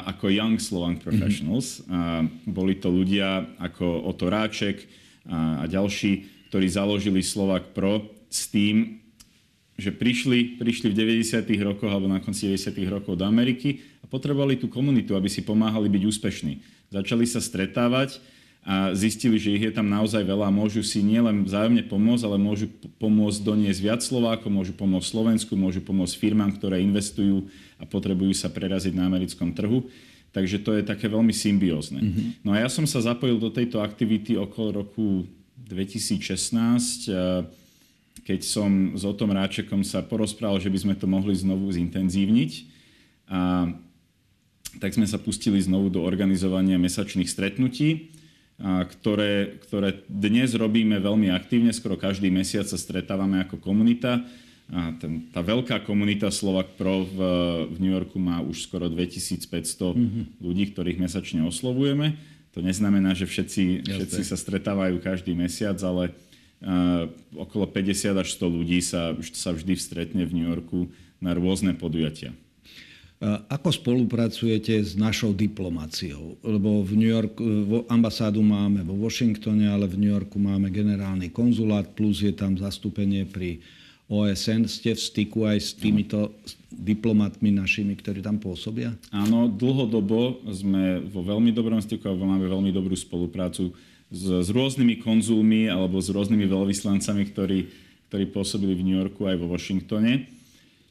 ako 0.07 0.31
Young 0.31 0.55
Slovak 0.63 0.95
mhm. 0.95 1.03
Professionals. 1.03 1.84
A 1.91 2.24
boli 2.48 2.79
to 2.79 2.88
ľudia 2.88 3.51
ako 3.60 4.07
Oto 4.07 4.31
Ráček 4.31 4.88
a, 5.27 5.63
a 5.63 5.63
ďalší, 5.67 6.48
ktorí 6.48 6.72
založili 6.72 7.19
Slovak 7.19 7.75
Pro 7.75 8.15
s 8.31 8.48
tým, 8.48 9.03
že 9.75 9.91
prišli, 9.91 10.55
prišli 10.55 10.88
v 10.88 11.19
90. 11.19 11.43
rokoch 11.67 11.91
alebo 11.91 12.07
na 12.07 12.24
konci 12.24 12.48
90. 12.48 12.79
rokov 12.88 13.19
do 13.19 13.27
Ameriky 13.27 13.84
a 13.94 13.94
potrebovali 14.15 14.55
tú 14.55 14.72
komunitu, 14.72 15.12
aby 15.19 15.27
si 15.27 15.43
pomáhali 15.43 15.91
byť 15.91 16.03
úspešní. 16.07 16.63
Začali 16.95 17.27
sa 17.27 17.43
stretávať 17.43 18.24
a 18.63 18.95
zistili, 18.95 19.36
že 19.36 19.53
ich 19.53 19.67
je 19.67 19.75
tam 19.75 19.91
naozaj 19.91 20.24
veľa 20.24 20.48
môžu 20.50 20.81
si 20.81 21.03
nielen 21.03 21.43
vzájomne 21.43 21.84
pomôcť, 21.86 22.24
ale 22.24 22.39
môžu 22.39 22.72
pomôcť 22.98 23.43
doniesť 23.43 23.81
viac 23.84 24.01
Slovákov, 24.01 24.50
môžu 24.50 24.74
pomôcť 24.74 25.05
Slovensku, 25.05 25.53
môžu 25.60 25.84
pomôcť 25.84 26.15
firmám, 26.15 26.55
ktoré 26.55 26.79
investujú 26.81 27.45
a 27.77 27.84
potrebujú 27.84 28.31
sa 28.31 28.48
preraziť 28.48 28.95
na 28.95 29.05
americkom 29.12 29.51
trhu. 29.53 29.86
Takže 30.31 30.63
to 30.63 30.74
je 30.79 30.88
také 30.88 31.12
veľmi 31.12 31.36
symbiózne. 31.36 32.00
Mm-hmm. 32.01 32.27
No 32.41 32.55
a 32.55 32.65
ja 32.65 32.69
som 32.72 32.88
sa 32.88 33.03
zapojil 33.03 33.38
do 33.38 33.53
tejto 33.53 33.84
aktivity 33.84 34.34
okolo 34.39 34.81
roku 34.81 35.29
2016 35.67 37.12
keď 38.25 38.41
som 38.41 38.98
s 38.98 39.05
Otom 39.05 39.29
Ráčekom 39.29 39.86
sa 39.86 40.01
porozprával, 40.01 40.57
že 40.57 40.74
by 40.74 40.79
sme 40.81 40.95
to 40.98 41.05
mohli 41.05 41.38
znovu 41.38 41.69
zintenzívniť. 41.69 42.51
A 43.29 43.69
tak 44.79 44.96
sme 44.96 45.08
sa 45.08 45.22
pustili 45.22 45.60
znovu 45.62 45.91
do 45.91 46.03
organizovania 46.03 46.79
mesačných 46.79 47.29
stretnutí, 47.29 48.15
a 48.55 48.88
ktoré, 48.88 49.60
ktoré 49.67 50.08
dnes 50.08 50.55
robíme 50.55 50.96
veľmi 51.03 51.27
aktívne. 51.27 51.75
Skoro 51.75 52.00
každý 52.00 52.32
mesiac 52.32 52.63
sa 52.63 52.79
stretávame 52.79 53.44
ako 53.44 53.60
komunita. 53.60 54.24
A 54.72 54.96
ten, 54.96 55.27
tá 55.29 55.44
veľká 55.44 55.84
komunita 55.84 56.32
Slovak 56.32 56.74
Pro 56.79 57.03
v, 57.03 57.17
v 57.70 57.77
New 57.84 57.91
Yorku 57.91 58.15
má 58.17 58.39
už 58.39 58.65
skoro 58.65 58.88
2500 58.88 59.51
mm-hmm. 59.51 60.24
ľudí, 60.39 60.72
ktorých 60.72 61.03
mesačne 61.03 61.44
oslovujeme. 61.44 62.15
To 62.55 62.63
neznamená, 62.63 63.12
že 63.12 63.27
všetci, 63.27 63.84
všetci 63.84 64.22
sa 64.24 64.39
stretávajú 64.39 65.03
každý 65.03 65.36
mesiac, 65.36 65.75
ale 65.84 66.15
okolo 67.36 67.67
50 67.67 68.15
až 68.15 68.27
100 68.39 68.48
ľudí 68.48 68.79
sa, 68.79 69.12
sa 69.36 69.51
vždy 69.51 69.75
stretne 69.75 70.24
v 70.24 70.32
New 70.32 70.48
Yorku 70.48 70.88
na 71.20 71.36
rôzne 71.36 71.75
podujatia. 71.75 72.32
Ako 73.50 73.74
spolupracujete 73.74 74.77
s 74.77 74.94
našou 74.94 75.34
diplomáciou? 75.34 76.38
Lebo 76.46 76.86
v 76.86 76.94
New 76.94 77.10
Yorku 77.10 77.41
ambasádu 77.89 78.46
máme 78.46 78.86
vo 78.86 78.94
Washingtone, 79.01 79.65
ale 79.65 79.89
v 79.89 79.98
New 79.98 80.13
Yorku 80.13 80.38
máme 80.38 80.70
generálny 80.70 81.34
konzulát, 81.34 81.89
plus 81.98 82.22
je 82.22 82.29
tam 82.29 82.53
zastúpenie 82.53 83.25
pri 83.25 83.63
OSN. 84.05 84.70
Ste 84.70 84.94
v 84.94 85.01
styku 85.01 85.50
aj 85.50 85.58
s 85.58 85.70
týmito 85.74 86.38
diplomatmi 86.70 87.50
našimi, 87.50 87.98
ktorí 87.98 88.22
tam 88.22 88.38
pôsobia? 88.38 88.94
Áno, 89.10 89.50
dlhodobo 89.50 90.46
sme 90.53 91.01
vo 91.10 91.25
veľmi 91.25 91.50
dobrom 91.50 91.82
styku 91.82 92.05
a 92.05 92.13
máme 92.13 92.46
veľmi 92.46 92.70
dobrú 92.70 92.94
spoluprácu 92.94 93.74
s, 94.13 94.24
s 94.29 94.48
rôznymi 94.53 95.01
konzulmi 95.01 95.65
alebo 95.65 95.98
s 95.98 96.13
rôznymi 96.13 96.46
veľvyslancami, 96.46 97.24
ktorí, 97.34 97.60
ktorí 98.12 98.24
pôsobili 98.29 98.77
v 98.77 98.86
New 98.86 98.98
Yorku 99.01 99.25
aj 99.25 99.39
vo 99.41 99.50
Washingtone. 99.50 100.29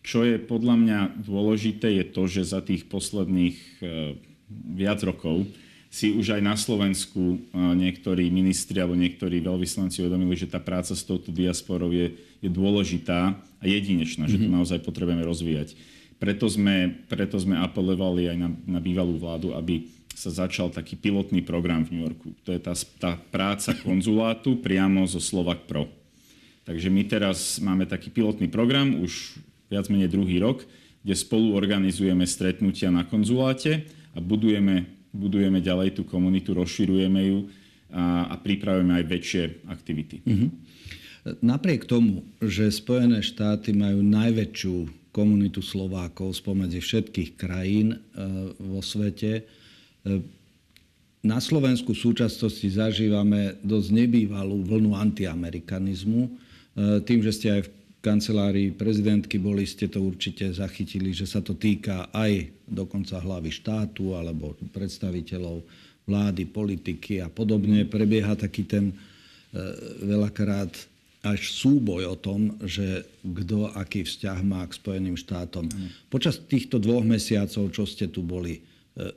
Čo 0.05 0.21
je 0.29 0.37
podľa 0.37 0.77
mňa 0.77 0.99
dôležité, 1.25 1.89
je 1.97 2.05
to, 2.05 2.29
že 2.29 2.53
za 2.53 2.61
tých 2.61 2.85
posledných 2.93 3.57
e, 3.57 4.21
viac 4.77 5.01
rokov 5.01 5.49
si 5.95 6.11
už 6.11 6.35
aj 6.35 6.43
na 6.43 6.59
Slovensku 6.59 7.39
niektorí 7.55 8.27
ministri 8.27 8.83
alebo 8.83 8.99
niektorí 8.99 9.39
veľvyslanci 9.39 10.03
uvedomili, 10.03 10.35
že 10.35 10.51
tá 10.51 10.59
práca 10.59 10.91
s 10.91 11.07
touto 11.07 11.31
diasporou 11.31 11.95
je, 11.95 12.19
je 12.43 12.51
dôležitá 12.51 13.39
a 13.39 13.65
jedinečná, 13.65 14.27
mm-hmm. 14.27 14.35
že 14.35 14.43
to 14.43 14.51
mhm. 14.51 14.57
naozaj 14.59 14.79
potrebujeme 14.83 15.23
rozvíjať. 15.23 15.79
Preto 16.19 16.51
sme, 16.51 16.99
preto 17.07 17.39
sme 17.39 17.55
apelovali 17.63 18.27
aj 18.27 18.37
na, 18.43 18.49
na 18.67 18.81
bývalú 18.83 19.23
vládu, 19.23 19.55
aby 19.55 19.87
sa 20.15 20.35
začal 20.35 20.75
taký 20.75 20.99
pilotný 20.99 21.47
program 21.47 21.87
v 21.87 21.95
New 21.95 22.03
Yorku. 22.07 22.35
To 22.43 22.51
je 22.51 22.59
tá, 22.59 22.75
tá 22.99 23.15
práca 23.31 23.71
konzulátu 23.87 24.59
priamo 24.59 25.07
zo 25.07 25.23
Slovak 25.23 25.71
Pro. 25.71 25.87
Takže 26.67 26.91
my 26.91 27.03
teraz 27.07 27.63
máme 27.63 27.87
taký 27.87 28.11
pilotný 28.11 28.51
program, 28.51 28.99
už 28.99 29.39
viac 29.75 29.91
menej 29.91 30.15
druhý 30.15 30.39
rok, 30.39 30.63
kde 31.03 31.15
spolu 31.19 31.59
organizujeme 31.59 32.23
stretnutia 32.25 32.95
na 32.95 33.03
konzuláte 33.03 33.85
a 34.15 34.23
budujeme 34.23 34.95
budujeme 35.15 35.63
ďalej 35.63 35.95
tú 35.95 36.03
komunitu, 36.03 36.53
rozširujeme 36.59 37.21
ju 37.31 37.39
a, 37.95 38.27
a 38.27 38.35
pripravujeme 38.35 38.99
aj 38.99 39.05
väčšie 39.07 39.43
aktivity. 39.71 40.17
Mm-hmm. 40.27 40.51
Napriek 41.41 41.89
tomu, 41.89 42.27
že 42.43 42.69
Spojené 42.69 43.25
štáty 43.25 43.73
majú 43.73 44.03
najväčšiu 44.05 44.77
komunitu 45.15 45.63
Slovákov 45.63 46.43
spomedzi 46.43 46.83
všetkých 46.83 47.39
krajín 47.39 47.95
e, 47.95 47.99
vo 48.59 48.83
svete, 48.83 49.41
e, 49.41 50.13
na 51.25 51.41
Slovensku 51.41 51.97
v 51.97 52.05
súčasnosti 52.05 52.69
zažívame 52.69 53.57
dosť 53.65 53.89
nebývalú 53.97 54.61
vlnu 54.69 54.93
antiamerikanizmu. 54.93 56.29
E, 56.29 56.31
tým, 57.07 57.25
že 57.25 57.33
ste 57.33 57.49
aj 57.57 57.61
v 57.65 57.73
kancelárii 58.05 58.77
prezidentky 58.77 59.41
boli, 59.41 59.65
ste 59.65 59.89
to 59.89 60.05
určite 60.05 60.53
zachytili, 60.53 61.17
že 61.17 61.25
sa 61.25 61.41
to 61.41 61.57
týka 61.57 62.13
aj 62.13 62.53
dokonca 62.69 63.17
hlavy 63.17 63.49
štátu 63.49 64.13
alebo 64.13 64.53
predstaviteľov 64.77 65.65
vlády, 66.05 66.45
politiky 66.45 67.25
a 67.25 67.33
podobne. 67.33 67.89
Prebieha 67.89 68.37
taký 68.37 68.69
ten 68.69 68.93
e, 68.93 68.95
veľakrát 70.05 70.77
až 71.25 71.41
súboj 71.57 72.13
o 72.13 72.17
tom, 72.21 72.61
že 72.61 73.09
kto 73.25 73.73
aký 73.73 74.05
vzťah 74.05 74.39
má 74.45 74.61
k 74.69 74.77
Spojeným 74.77 75.17
štátom. 75.17 75.65
Mm. 75.65 75.89
Počas 76.13 76.37
týchto 76.45 76.77
dvoch 76.77 77.01
mesiacov, 77.01 77.73
čo 77.73 77.89
ste 77.89 78.13
tu 78.13 78.21
boli, 78.21 78.61
e, 78.61 79.09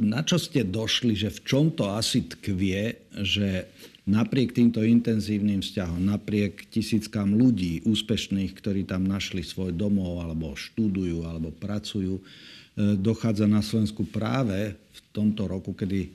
na 0.00 0.24
čo 0.24 0.40
ste 0.40 0.64
došli, 0.64 1.12
že 1.12 1.28
v 1.28 1.40
čom 1.44 1.64
to 1.76 1.92
asi 1.92 2.24
tkvie, 2.24 2.96
že 3.20 3.68
napriek 4.08 4.56
týmto 4.56 4.80
intenzívnym 4.80 5.60
vzťahom, 5.60 6.00
napriek 6.00 6.66
tisíckam 6.72 7.36
ľudí 7.36 7.84
úspešných, 7.84 8.56
ktorí 8.56 8.88
tam 8.88 9.04
našli 9.04 9.44
svoj 9.44 9.76
domov, 9.76 10.24
alebo 10.24 10.56
študujú, 10.56 11.28
alebo 11.28 11.52
pracujú, 11.52 12.16
e, 12.16 12.22
dochádza 12.96 13.44
na 13.44 13.60
Slovensku 13.60 14.08
práve 14.08 14.74
v 14.74 15.00
tomto 15.12 15.44
roku, 15.44 15.76
kedy 15.76 16.08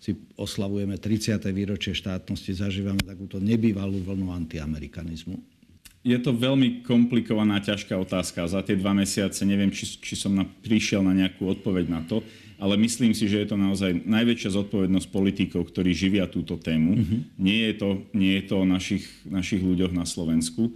si 0.00 0.16
oslavujeme 0.38 0.96
30. 0.96 1.44
výročie 1.52 1.92
štátnosti, 1.92 2.56
zažívame 2.56 3.04
takúto 3.04 3.36
nebývalú 3.36 4.00
vlnu 4.00 4.32
antiamerikanizmu? 4.32 5.59
Je 6.00 6.16
to 6.16 6.32
veľmi 6.32 6.80
komplikovaná, 6.80 7.60
ťažká 7.60 7.92
otázka. 7.92 8.48
Za 8.48 8.64
tie 8.64 8.72
dva 8.72 8.96
mesiace 8.96 9.44
neviem, 9.44 9.68
či, 9.68 10.00
či 10.00 10.16
som 10.16 10.32
na, 10.32 10.48
prišiel 10.48 11.04
na 11.04 11.12
nejakú 11.12 11.44
odpoveď 11.44 11.92
na 11.92 12.00
to 12.04 12.24
ale 12.60 12.76
myslím 12.76 13.16
si, 13.16 13.24
že 13.24 13.42
je 13.42 13.48
to 13.48 13.56
naozaj 13.56 14.04
najväčšia 14.04 14.52
zodpovednosť 14.52 15.08
politikov, 15.08 15.72
ktorí 15.72 15.96
živia 15.96 16.28
túto 16.28 16.60
tému. 16.60 16.92
Mm-hmm. 16.92 17.20
Nie, 17.40 17.72
je 17.72 17.76
to, 17.80 17.90
nie 18.12 18.36
je 18.36 18.44
to 18.44 18.54
o 18.60 18.68
našich, 18.68 19.08
našich 19.24 19.64
ľuďoch 19.64 19.96
na 19.96 20.04
Slovensku. 20.04 20.68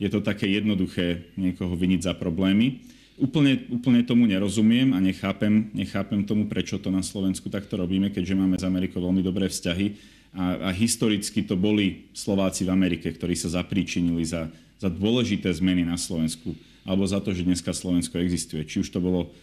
Je 0.00 0.08
to 0.08 0.24
také 0.24 0.48
jednoduché 0.48 1.28
niekoho 1.36 1.76
viniť 1.76 2.08
za 2.08 2.16
problémy. 2.16 2.80
Úplne, 3.20 3.68
úplne 3.68 4.00
tomu 4.04 4.24
nerozumiem 4.24 4.96
a 4.96 5.00
nechápem, 5.00 5.72
nechápem 5.76 6.24
tomu, 6.24 6.48
prečo 6.48 6.80
to 6.80 6.88
na 6.88 7.04
Slovensku 7.04 7.52
takto 7.52 7.76
robíme, 7.76 8.08
keďže 8.08 8.36
máme 8.36 8.56
s 8.56 8.64
Amerikou 8.64 9.04
veľmi 9.04 9.20
dobré 9.20 9.52
vzťahy. 9.52 10.15
A, 10.36 10.68
a 10.68 10.70
historicky 10.70 11.40
to 11.42 11.56
boli 11.56 12.12
Slováci 12.12 12.68
v 12.68 12.72
Amerike, 12.76 13.08
ktorí 13.08 13.32
sa 13.32 13.48
zapríčinili 13.48 14.20
za, 14.22 14.52
za 14.76 14.92
dôležité 14.92 15.48
zmeny 15.48 15.82
na 15.88 15.96
Slovensku 15.96 16.52
alebo 16.86 17.02
za 17.02 17.18
to, 17.18 17.34
že 17.34 17.42
dneska 17.42 17.74
Slovensko 17.74 18.22
existuje. 18.22 18.62
Či 18.62 18.86
už 18.86 18.88
to 18.94 19.02
bolo 19.02 19.34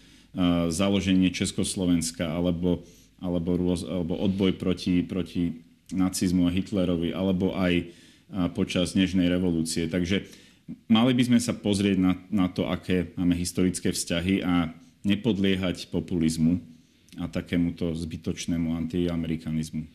založenie 0.72 1.30
Československa 1.30 2.26
alebo, 2.26 2.82
alebo, 3.22 3.54
rôz, 3.54 3.86
alebo 3.86 4.18
odboj 4.18 4.58
proti, 4.58 5.06
proti 5.06 5.62
nacizmu 5.94 6.50
a 6.50 6.56
Hitlerovi, 6.56 7.14
alebo 7.14 7.54
aj 7.54 7.94
počas 8.58 8.98
Nežnej 8.98 9.30
revolúcie. 9.30 9.86
Takže 9.86 10.26
mali 10.90 11.14
by 11.14 11.24
sme 11.30 11.40
sa 11.44 11.54
pozrieť 11.54 11.98
na, 12.02 12.14
na 12.34 12.48
to, 12.50 12.66
aké 12.66 13.14
máme 13.14 13.38
historické 13.38 13.94
vzťahy 13.94 14.42
a 14.42 14.74
nepodliehať 15.06 15.94
populizmu 15.94 16.58
a 17.22 17.30
takémuto 17.30 17.94
zbytočnému 17.94 18.74
antiamerikanizmu. 18.74 19.86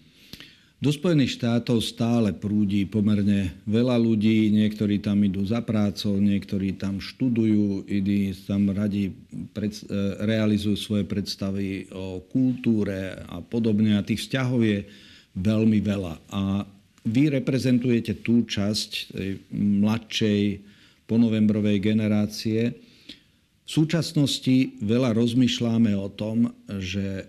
Do 0.79 0.95
Spojených 0.95 1.43
štátov 1.43 1.83
stále 1.83 2.31
prúdi 2.31 2.87
pomerne 2.87 3.51
veľa 3.67 3.99
ľudí, 3.99 4.47
niektorí 4.55 5.03
tam 5.03 5.27
idú 5.27 5.43
za 5.43 5.59
prácou, 5.59 6.15
niektorí 6.23 6.79
tam 6.79 7.03
študujú, 7.03 7.83
iní 7.91 8.31
tam 8.47 8.71
radi 8.71 9.11
pred, 9.51 9.75
e, 9.75 9.83
realizujú 10.23 10.79
svoje 10.79 11.03
predstavy 11.03 11.91
o 11.91 12.23
kultúre 12.31 13.11
a 13.27 13.43
podobne. 13.43 13.99
A 13.99 14.07
tých 14.07 14.31
vzťahov 14.31 14.63
je 14.63 14.87
veľmi 15.35 15.83
veľa. 15.83 16.15
A 16.31 16.63
vy 17.03 17.27
reprezentujete 17.27 18.23
tú 18.23 18.47
časť 18.47 18.91
tej 19.19 19.43
mladšej 19.51 20.43
ponovembrovej 21.11 21.83
generácie. 21.83 22.71
V 23.67 23.71
súčasnosti 23.83 24.79
veľa 24.79 25.11
rozmýšľame 25.11 25.91
o 25.99 26.07
tom, 26.07 26.55
že 26.79 27.27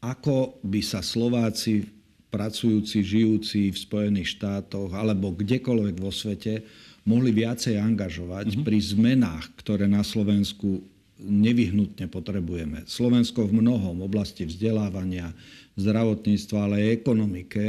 ako 0.00 0.56
by 0.64 0.80
sa 0.80 1.04
Slováci 1.04 1.97
pracujúci, 2.28 3.00
žijúci 3.00 3.72
v 3.72 3.78
Spojených 3.78 4.36
štátoch 4.36 4.92
alebo 4.92 5.32
kdekoľvek 5.32 5.96
vo 5.96 6.12
svete 6.12 6.64
mohli 7.08 7.32
viacej 7.32 7.80
angažovať 7.80 8.52
mm-hmm. 8.52 8.66
pri 8.68 8.78
zmenách, 8.84 9.44
ktoré 9.64 9.88
na 9.88 10.04
Slovensku 10.04 10.84
nevyhnutne 11.18 12.06
potrebujeme. 12.06 12.84
Slovensko 12.86 13.48
v 13.48 13.64
mnohom 13.64 14.04
oblasti 14.04 14.46
vzdelávania, 14.46 15.34
zdravotníctva, 15.74 16.58
ale 16.62 16.76
aj 16.84 16.96
ekonomike 17.02 17.64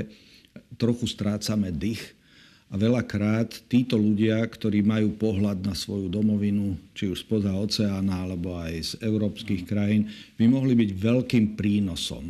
trochu 0.77 1.09
strácame 1.09 1.73
dých 1.73 2.13
a 2.69 2.77
veľakrát 2.77 3.65
títo 3.65 3.97
ľudia, 3.97 4.37
ktorí 4.45 4.85
majú 4.85 5.17
pohľad 5.17 5.65
na 5.65 5.73
svoju 5.73 6.05
domovinu, 6.05 6.77
či 6.93 7.09
už 7.09 7.25
spoza 7.25 7.49
oceána 7.49 8.29
alebo 8.29 8.53
aj 8.53 8.73
z 8.77 8.91
európskych 9.01 9.65
krajín, 9.65 10.05
by 10.37 10.45
mohli 10.45 10.77
byť 10.77 10.89
veľkým 10.93 11.57
prínosom. 11.57 12.29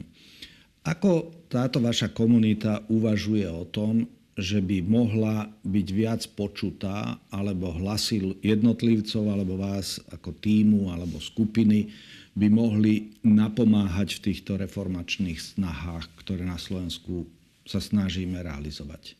Ako 0.87 1.35
táto 1.51 1.83
vaša 1.83 2.11
komunita 2.13 2.85
uvažuje 2.87 3.45
o 3.49 3.67
tom, 3.67 4.07
že 4.39 4.63
by 4.63 4.79
mohla 4.87 5.51
byť 5.67 5.87
viac 5.91 6.23
počutá, 6.31 7.19
alebo 7.27 7.75
hlasy 7.75 8.39
jednotlivcov, 8.39 9.27
alebo 9.27 9.59
vás 9.59 9.99
ako 10.15 10.31
týmu, 10.39 10.87
alebo 10.87 11.19
skupiny 11.19 11.91
by 12.39 12.47
mohli 12.47 13.19
napomáhať 13.19 14.15
v 14.15 14.23
týchto 14.31 14.55
reformačných 14.55 15.59
snahách, 15.59 16.07
ktoré 16.23 16.47
na 16.47 16.55
Slovensku 16.55 17.27
sa 17.67 17.83
snažíme 17.83 18.39
realizovať? 18.39 19.19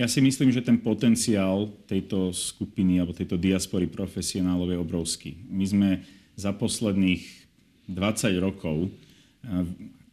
Ja 0.00 0.06
si 0.06 0.22
myslím, 0.24 0.54
že 0.54 0.64
ten 0.64 0.80
potenciál 0.80 1.74
tejto 1.84 2.30
skupiny 2.32 3.02
alebo 3.02 3.12
tejto 3.12 3.36
diaspory 3.36 3.90
profesionálov 3.90 4.70
je 4.70 4.78
obrovský. 4.78 5.30
My 5.50 5.66
sme 5.66 5.90
za 6.38 6.54
posledných 6.54 7.20
20 7.90 8.38
rokov 8.38 8.94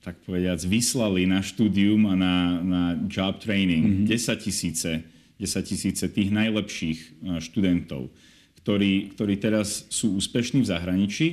tak 0.06 0.22
povediac, 0.22 0.62
vyslali 0.62 1.26
na 1.26 1.42
štúdium 1.42 2.06
a 2.06 2.14
na, 2.14 2.36
na 2.62 2.82
job 3.10 3.42
training 3.42 4.06
mm-hmm. 4.06 4.14
10 4.14 4.46
tisíce 4.46 4.92
10 5.40 5.68
tisíce 5.68 6.06
tých 6.08 6.32
najlepších 6.32 7.00
e, 7.00 7.08
študentov, 7.44 8.08
ktorí, 8.64 9.16
ktorí 9.16 9.36
teraz 9.36 9.84
sú 9.92 10.16
úspešní 10.16 10.64
v 10.64 10.72
zahraničí, 10.72 11.28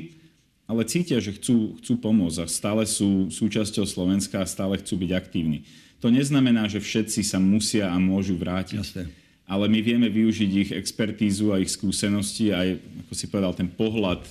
ale 0.67 0.89
cítia, 0.89 1.23
že 1.23 1.37
chcú, 1.37 1.79
chcú 1.79 1.95
pomôcť 2.01 2.39
a 2.43 2.47
stále 2.51 2.83
sú 2.87 3.31
súčasťou 3.31 3.87
Slovenska 3.87 4.43
a 4.43 4.49
stále 4.49 4.79
chcú 4.83 4.99
byť 4.99 5.11
aktívni. 5.15 5.69
To 6.03 6.11
neznamená, 6.11 6.67
že 6.67 6.83
všetci 6.83 7.23
sa 7.23 7.39
musia 7.39 7.95
a 7.95 7.97
môžu 8.03 8.35
vrátiť. 8.35 8.83
Jasne. 8.83 9.05
Ale 9.47 9.69
my 9.71 9.79
vieme 9.85 10.09
využiť 10.11 10.51
ich 10.51 10.71
expertízu 10.73 11.53
a 11.53 11.61
ich 11.61 11.71
skúsenosti 11.71 12.51
aj, 12.51 12.79
ako 13.07 13.13
si 13.15 13.27
povedal, 13.31 13.53
ten 13.55 13.71
pohľad 13.71 14.23
e, 14.27 14.31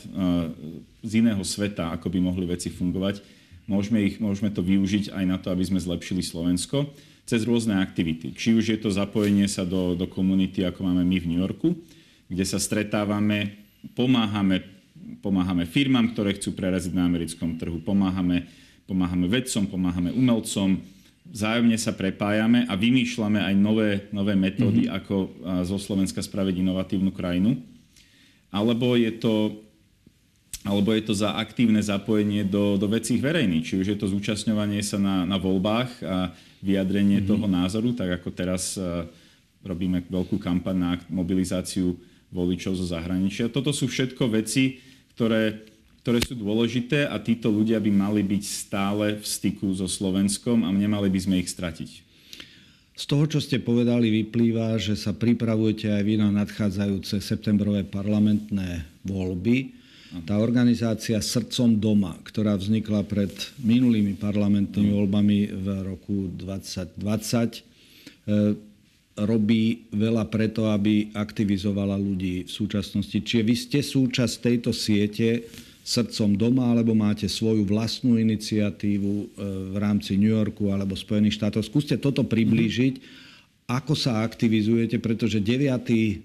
z 1.07 1.11
iného 1.23 1.43
sveta, 1.47 1.95
ako 1.95 2.11
by 2.11 2.19
mohli 2.19 2.43
veci 2.43 2.67
fungovať 2.67 3.40
Môžeme, 3.71 4.03
ich, 4.03 4.19
môžeme 4.19 4.51
to 4.51 4.59
využiť 4.59 5.15
aj 5.15 5.23
na 5.23 5.39
to, 5.39 5.47
aby 5.47 5.63
sme 5.63 5.79
zlepšili 5.79 6.19
Slovensko 6.19 6.91
cez 7.23 7.47
rôzne 7.47 7.79
aktivity. 7.79 8.35
Či 8.35 8.59
už 8.59 8.65
je 8.67 8.75
to 8.75 8.91
zapojenie 8.91 9.47
sa 9.47 9.63
do, 9.63 9.95
do 9.95 10.11
komunity, 10.11 10.67
ako 10.67 10.83
máme 10.83 11.07
my 11.07 11.17
v 11.23 11.29
New 11.31 11.39
Yorku, 11.39 11.79
kde 12.27 12.43
sa 12.43 12.59
stretávame, 12.59 13.55
pomáhame, 13.95 14.67
pomáhame 15.23 15.63
firmám, 15.63 16.11
ktoré 16.11 16.35
chcú 16.35 16.51
preraziť 16.51 16.91
na 16.91 17.07
americkom 17.07 17.55
trhu, 17.55 17.79
pomáhame, 17.79 18.51
pomáhame 18.83 19.31
vedcom, 19.31 19.63
pomáhame 19.63 20.11
umelcom, 20.11 20.83
vzájomne 21.31 21.79
sa 21.79 21.95
prepájame 21.95 22.67
a 22.67 22.75
vymýšľame 22.75 23.39
aj 23.39 23.55
nové, 23.55 24.11
nové 24.11 24.35
metódy, 24.35 24.91
mm-hmm. 24.91 24.99
ako 24.99 25.15
zo 25.63 25.77
Slovenska 25.79 26.19
spraviť 26.19 26.59
inovatívnu 26.59 27.15
krajinu. 27.15 27.55
Alebo 28.51 28.99
je 28.99 29.15
to, 29.15 29.63
alebo 30.61 30.93
je 30.93 31.01
to 31.01 31.13
za 31.17 31.33
aktívne 31.33 31.81
zapojenie 31.81 32.45
do, 32.45 32.77
do 32.77 32.85
vecí 32.85 33.17
verejných. 33.17 33.65
Či 33.65 33.75
už 33.81 33.87
je 33.93 33.97
to 33.97 34.11
zúčastňovanie 34.11 34.85
sa 34.85 35.01
na, 35.01 35.25
na 35.25 35.41
voľbách 35.41 35.89
a 36.05 36.29
vyjadrenie 36.61 37.21
mm-hmm. 37.21 37.31
toho 37.33 37.45
názoru, 37.49 37.89
tak 37.97 38.21
ako 38.21 38.29
teraz 38.29 38.77
uh, 38.77 39.09
robíme 39.65 40.05
veľkú 40.05 40.37
kampaň 40.37 40.75
na 40.77 40.91
mobilizáciu 41.09 41.97
voličov 42.29 42.77
zo 42.77 42.85
zahraničia. 42.85 43.49
Toto 43.49 43.73
sú 43.73 43.89
všetko 43.89 44.29
veci, 44.29 44.77
ktoré 45.17 45.71
ktoré 46.01 46.17
sú 46.25 46.33
dôležité 46.33 47.05
a 47.05 47.21
títo 47.21 47.53
ľudia 47.53 47.77
by 47.77 47.93
mali 47.93 48.25
byť 48.25 48.43
stále 48.43 49.21
v 49.21 49.25
styku 49.25 49.69
so 49.77 49.85
Slovenskom 49.85 50.65
a 50.65 50.69
nemali 50.73 51.13
by 51.13 51.19
sme 51.21 51.35
ich 51.37 51.49
stratiť. 51.53 51.89
Z 52.97 53.03
toho, 53.05 53.29
čo 53.29 53.37
ste 53.37 53.61
povedali, 53.61 54.09
vyplýva, 54.09 54.81
že 54.81 54.97
sa 54.97 55.13
pripravujete 55.13 55.93
aj 55.93 56.01
vy 56.01 56.15
na 56.17 56.33
nadchádzajúce 56.33 57.21
septembrové 57.21 57.85
parlamentné 57.85 58.85
voľby. 59.05 59.77
Tá 60.11 60.35
organizácia 60.43 61.15
Srdcom 61.23 61.79
doma, 61.79 62.19
ktorá 62.27 62.59
vznikla 62.59 63.07
pred 63.07 63.31
minulými 63.63 64.19
parlamentnými 64.19 64.91
voľbami 64.91 65.39
v 65.55 65.67
roku 65.87 66.27
2020, 66.35 66.99
e, 67.55 67.59
robí 69.23 69.87
veľa 69.95 70.27
preto, 70.27 70.67
aby 70.67 71.15
aktivizovala 71.15 71.95
ľudí 71.95 72.43
v 72.43 72.51
súčasnosti. 72.51 73.23
Čiže 73.23 73.43
vy 73.47 73.55
ste 73.55 73.79
súčasť 73.79 74.35
tejto 74.43 74.75
siete, 74.75 75.47
srdcom 75.81 76.35
doma, 76.35 76.75
alebo 76.75 76.91
máte 76.91 77.31
svoju 77.31 77.63
vlastnú 77.63 78.19
iniciatívu 78.19 79.13
e, 79.15 79.25
v 79.71 79.75
rámci 79.79 80.19
New 80.19 80.35
Yorku 80.35 80.75
alebo 80.75 80.91
Spojených 80.91 81.39
štátov. 81.39 81.63
Skúste 81.63 81.95
toto 81.95 82.27
priblížiť, 82.27 82.99
ako 83.71 83.95
sa 83.95 84.27
aktivizujete, 84.27 84.99
pretože 84.99 85.39
9. 85.39 85.55
E, 85.87 86.15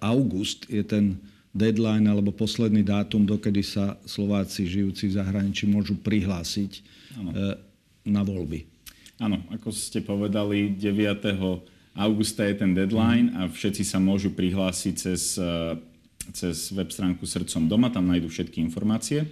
august 0.00 0.64
je 0.72 0.80
ten 0.80 1.20
deadline 1.54 2.04
alebo 2.10 2.34
posledný 2.34 2.82
dátum, 2.82 3.22
dokedy 3.22 3.62
sa 3.62 3.94
Slováci 4.04 4.66
žijúci 4.66 5.08
v 5.08 5.16
zahraničí 5.22 5.70
môžu 5.70 5.94
prihlásiť 6.02 6.72
ano. 7.16 7.30
E, 7.30 7.54
na 8.10 8.26
voľby. 8.26 8.66
Áno, 9.22 9.40
ako 9.54 9.70
ste 9.70 10.02
povedali, 10.02 10.74
9. 10.74 10.90
augusta 11.94 12.42
je 12.44 12.54
ten 12.58 12.74
deadline 12.74 13.30
a 13.38 13.46
všetci 13.46 13.86
sa 13.86 14.02
môžu 14.02 14.34
prihlásiť 14.34 14.94
cez 14.98 15.38
cez 16.32 16.72
web 16.72 16.88
stránku 16.88 17.26
Srdcom 17.28 17.68
doma, 17.68 17.92
tam 17.92 18.08
nájdú 18.08 18.32
všetky 18.32 18.62
informácie. 18.64 19.28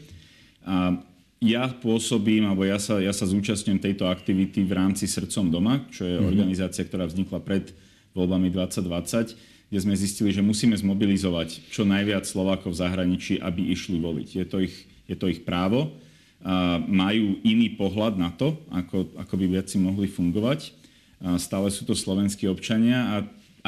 A 0.66 1.00
ja 1.40 1.70
pôsobím, 1.72 2.44
alebo 2.44 2.68
ja 2.68 2.76
sa, 2.76 3.00
ja 3.00 3.14
sa 3.14 3.24
zúčastňujem 3.24 3.80
tejto 3.80 4.04
aktivity 4.10 4.60
v 4.66 4.72
rámci 4.76 5.08
Srdcom 5.08 5.48
doma, 5.48 5.88
čo 5.88 6.04
je 6.04 6.14
mm-hmm. 6.18 6.28
organizácia, 6.28 6.84
ktorá 6.84 7.08
vznikla 7.08 7.38
pred 7.40 7.72
voľbami 8.12 8.52
2020, 8.52 9.34
kde 9.72 9.88
sme 9.88 9.96
zistili, 9.96 10.36
že 10.36 10.44
musíme 10.44 10.76
zmobilizovať 10.76 11.72
čo 11.72 11.88
najviac 11.88 12.28
Slovákov 12.28 12.76
v 12.76 12.80
zahraničí, 12.84 13.40
aby 13.40 13.72
išli 13.72 13.96
voliť. 13.96 14.28
Je 14.36 14.44
to 14.44 14.60
ich, 14.60 14.76
je 15.08 15.16
to 15.16 15.32
ich 15.32 15.48
právo. 15.48 15.96
A 16.44 16.76
majú 16.76 17.40
iný 17.40 17.72
pohľad 17.80 18.20
na 18.20 18.28
to, 18.36 18.60
ako, 18.68 19.08
ako 19.16 19.34
by 19.40 19.64
veci 19.64 19.80
mohli 19.80 20.12
fungovať. 20.12 20.76
A 21.24 21.40
stále 21.40 21.72
sú 21.72 21.88
to 21.88 21.96
slovenskí 21.96 22.44
občania 22.52 23.00
a 23.08 23.16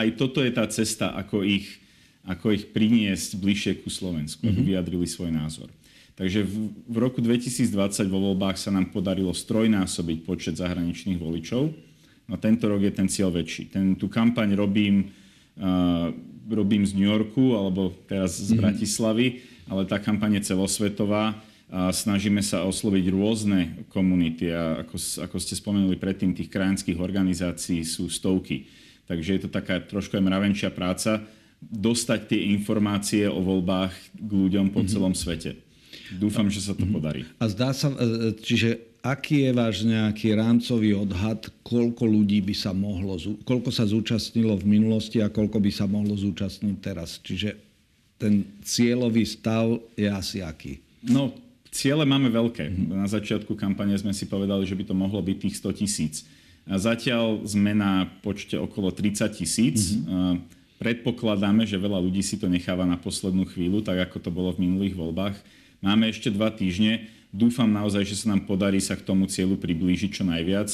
aj 0.04 0.20
toto 0.20 0.44
je 0.44 0.52
tá 0.52 0.68
cesta, 0.68 1.16
ako 1.16 1.40
ich 1.40 1.80
ako 2.24 2.56
ich 2.56 2.64
priniesť 2.72 3.36
bližšie 3.36 3.72
ku 3.84 3.92
Slovensku, 3.92 4.48
aby 4.48 4.60
mhm. 4.64 4.68
vyjadrili 4.74 5.06
svoj 5.08 5.30
názor. 5.32 5.68
Takže 6.14 6.46
v, 6.46 6.70
v 6.88 6.96
roku 6.96 7.18
2020 7.18 7.68
vo 8.06 8.32
voľbách 8.32 8.54
sa 8.54 8.70
nám 8.70 8.94
podarilo 8.94 9.34
strojnásobiť 9.34 10.18
počet 10.22 10.54
zahraničných 10.56 11.18
voličov. 11.18 11.74
No 12.24 12.34
tento 12.40 12.70
rok 12.70 12.80
je 12.80 12.92
ten 12.94 13.10
cieľ 13.10 13.34
väčší. 13.34 13.68
Ten, 13.68 13.98
tú 13.98 14.08
kampaň 14.08 14.54
robím, 14.54 15.10
robím 16.50 16.84
z 16.84 16.92
New 16.94 17.06
Yorku 17.08 17.54
alebo 17.54 17.94
teraz 18.10 18.36
z 18.36 18.52
mm 18.52 18.58
Bratislavy, 18.58 19.26
ale 19.70 19.88
tá 19.88 19.96
kampaň 19.96 20.40
je 20.40 20.52
celosvetová 20.54 21.38
a 21.72 21.90
snažíme 21.90 22.44
sa 22.44 22.62
osloviť 22.68 23.04
rôzne 23.10 23.60
komunity 23.90 24.52
a 24.52 24.84
ako, 24.84 24.96
ako 25.24 25.36
ste 25.40 25.58
spomenuli 25.58 25.96
predtým, 25.96 26.36
tých 26.36 26.52
krajinských 26.52 27.00
organizácií 27.00 27.82
sú 27.82 28.06
stovky. 28.12 28.68
Takže 29.08 29.30
je 29.36 29.40
to 29.42 29.50
taká 29.50 29.80
trošku 29.82 30.16
aj 30.16 30.22
mravenčia 30.22 30.70
práca, 30.70 31.24
dostať 31.64 32.30
tie 32.30 32.40
informácie 32.52 33.24
o 33.24 33.40
voľbách 33.40 33.92
k 34.12 34.30
ľuďom 34.30 34.70
po 34.70 34.84
mhm. 34.84 34.88
celom 34.88 35.14
svete. 35.16 35.56
Dúfam, 36.14 36.52
že 36.52 36.60
sa 36.60 36.76
to 36.76 36.84
mhm. 36.84 36.92
podarí. 36.92 37.22
A 37.40 37.48
zdá 37.48 37.72
sa, 37.72 37.90
e, 37.90 37.96
e, 37.96 38.06
čiže 38.36 38.93
aký 39.04 39.44
je 39.44 39.52
váš 39.52 39.84
nejaký 39.84 40.32
rámcový 40.32 40.96
odhad, 40.96 41.52
koľko 41.60 42.08
ľudí 42.08 42.40
by 42.40 42.56
sa 42.56 42.72
mohlo, 42.72 43.20
koľko 43.44 43.68
sa 43.68 43.84
zúčastnilo 43.84 44.56
v 44.56 44.80
minulosti 44.80 45.20
a 45.20 45.28
koľko 45.28 45.60
by 45.60 45.68
sa 45.68 45.84
mohlo 45.84 46.16
zúčastniť 46.16 46.76
teraz? 46.80 47.20
Čiže 47.20 47.60
ten 48.16 48.48
cieľový 48.64 49.28
stav 49.28 49.76
je 49.92 50.08
asi 50.08 50.40
aký? 50.40 50.80
No, 51.04 51.36
ciele 51.68 52.08
máme 52.08 52.32
veľké. 52.32 52.64
Mm-hmm. 52.64 52.96
Na 52.96 53.04
začiatku 53.04 53.52
kampane 53.52 53.92
sme 54.00 54.16
si 54.16 54.24
povedali, 54.24 54.64
že 54.64 54.72
by 54.72 54.88
to 54.88 54.96
mohlo 54.96 55.20
byť 55.20 55.36
tých 55.36 55.60
100 55.60 55.80
tisíc. 55.84 56.14
A 56.64 56.80
zatiaľ 56.80 57.44
sme 57.44 57.76
na 57.76 58.08
počte 58.24 58.56
okolo 58.56 58.88
30 58.88 59.28
tisíc. 59.36 60.00
Mm-hmm. 60.00 60.64
Predpokladáme, 60.80 61.68
že 61.68 61.76
veľa 61.76 62.00
ľudí 62.00 62.24
si 62.24 62.40
to 62.40 62.48
necháva 62.48 62.88
na 62.88 62.96
poslednú 62.96 63.44
chvíľu, 63.44 63.84
tak 63.84 64.00
ako 64.08 64.16
to 64.16 64.30
bolo 64.32 64.56
v 64.56 64.64
minulých 64.64 64.96
voľbách. 64.96 65.36
Máme 65.84 66.08
ešte 66.08 66.32
dva 66.32 66.48
týždne. 66.48 67.12
Dúfam 67.34 67.66
naozaj, 67.66 68.06
že 68.06 68.22
sa 68.22 68.30
nám 68.30 68.46
podarí 68.46 68.78
sa 68.78 68.94
k 68.94 69.02
tomu 69.02 69.26
cieľu 69.26 69.58
priblížiť 69.58 70.22
čo 70.22 70.22
najviac. 70.22 70.70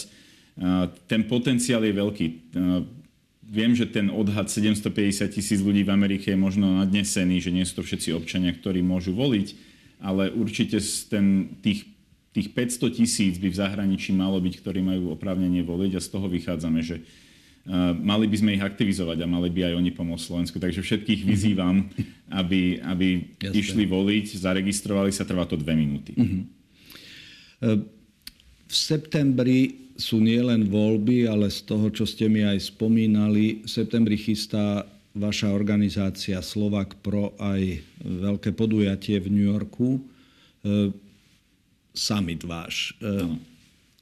Ten 1.09 1.25
potenciál 1.25 1.81
je 1.89 1.97
veľký. 1.97 2.27
Viem, 3.49 3.73
že 3.73 3.89
ten 3.89 4.13
odhad 4.13 4.53
750 4.53 5.25
tisíc 5.33 5.65
ľudí 5.65 5.89
v 5.89 5.91
Amerike 5.97 6.37
je 6.37 6.39
možno 6.39 6.85
nadnesený, 6.85 7.41
že 7.41 7.49
nie 7.49 7.65
sú 7.65 7.81
to 7.81 7.89
všetci 7.89 8.13
občania, 8.13 8.53
ktorí 8.53 8.85
môžu 8.85 9.17
voliť, 9.17 9.49
ale 10.05 10.29
určite 10.29 10.77
ten, 11.09 11.57
tých, 11.65 11.89
tých 12.37 12.53
500 12.53 12.93
tisíc 12.93 13.35
by 13.41 13.49
v 13.49 13.57
zahraničí 13.57 14.13
malo 14.13 14.37
byť, 14.37 14.55
ktorí 14.61 14.85
majú 14.85 15.17
oprávnenie 15.17 15.65
voliť 15.65 15.97
a 15.97 16.05
z 16.05 16.09
toho 16.13 16.29
vychádzame, 16.29 16.85
že 16.85 17.01
mali 18.03 18.27
by 18.27 18.37
sme 18.37 18.51
ich 18.59 18.65
aktivizovať 18.65 19.23
a 19.23 19.31
mali 19.31 19.47
by 19.47 19.71
aj 19.71 19.75
oni 19.79 19.91
pomôcť 19.95 20.25
Slovensku. 20.27 20.59
Takže 20.59 20.83
všetkých 20.83 21.23
vyzývam, 21.23 21.87
aby, 22.43 22.83
aby 22.83 23.31
išli 23.55 23.87
voliť, 23.87 24.27
zaregistrovali 24.43 25.15
sa, 25.15 25.23
trvá 25.23 25.47
to 25.47 25.55
dve 25.55 25.79
minúty. 25.79 26.13
Uh-huh. 26.19 26.43
V 28.67 28.75
septembri 28.75 29.91
sú 30.01 30.19
nielen 30.19 30.67
voľby, 30.67 31.29
ale 31.29 31.53
z 31.53 31.63
toho, 31.69 31.93
čo 31.93 32.09
ste 32.09 32.27
mi 32.27 32.43
aj 32.43 32.73
spomínali, 32.73 33.63
v 33.63 33.69
septembri 33.69 34.17
chystá 34.17 34.89
vaša 35.13 35.53
organizácia 35.53 36.41
Slovak 36.41 36.97
Pro 37.05 37.37
aj 37.37 37.83
veľké 38.03 38.57
podujatie 38.57 39.21
v 39.21 39.29
New 39.29 39.47
Yorku. 39.51 39.99
E, 39.99 40.01
summit 41.93 42.47
váš. 42.47 42.95
No. 43.03 43.37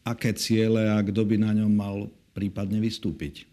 Aké 0.05 0.37
ciele 0.37 0.89
a 0.89 1.01
kto 1.01 1.25
by 1.25 1.37
na 1.41 1.53
ňom 1.57 1.73
mal 1.73 1.97
prípadne 2.37 2.79
vystúpiť? 2.79 3.49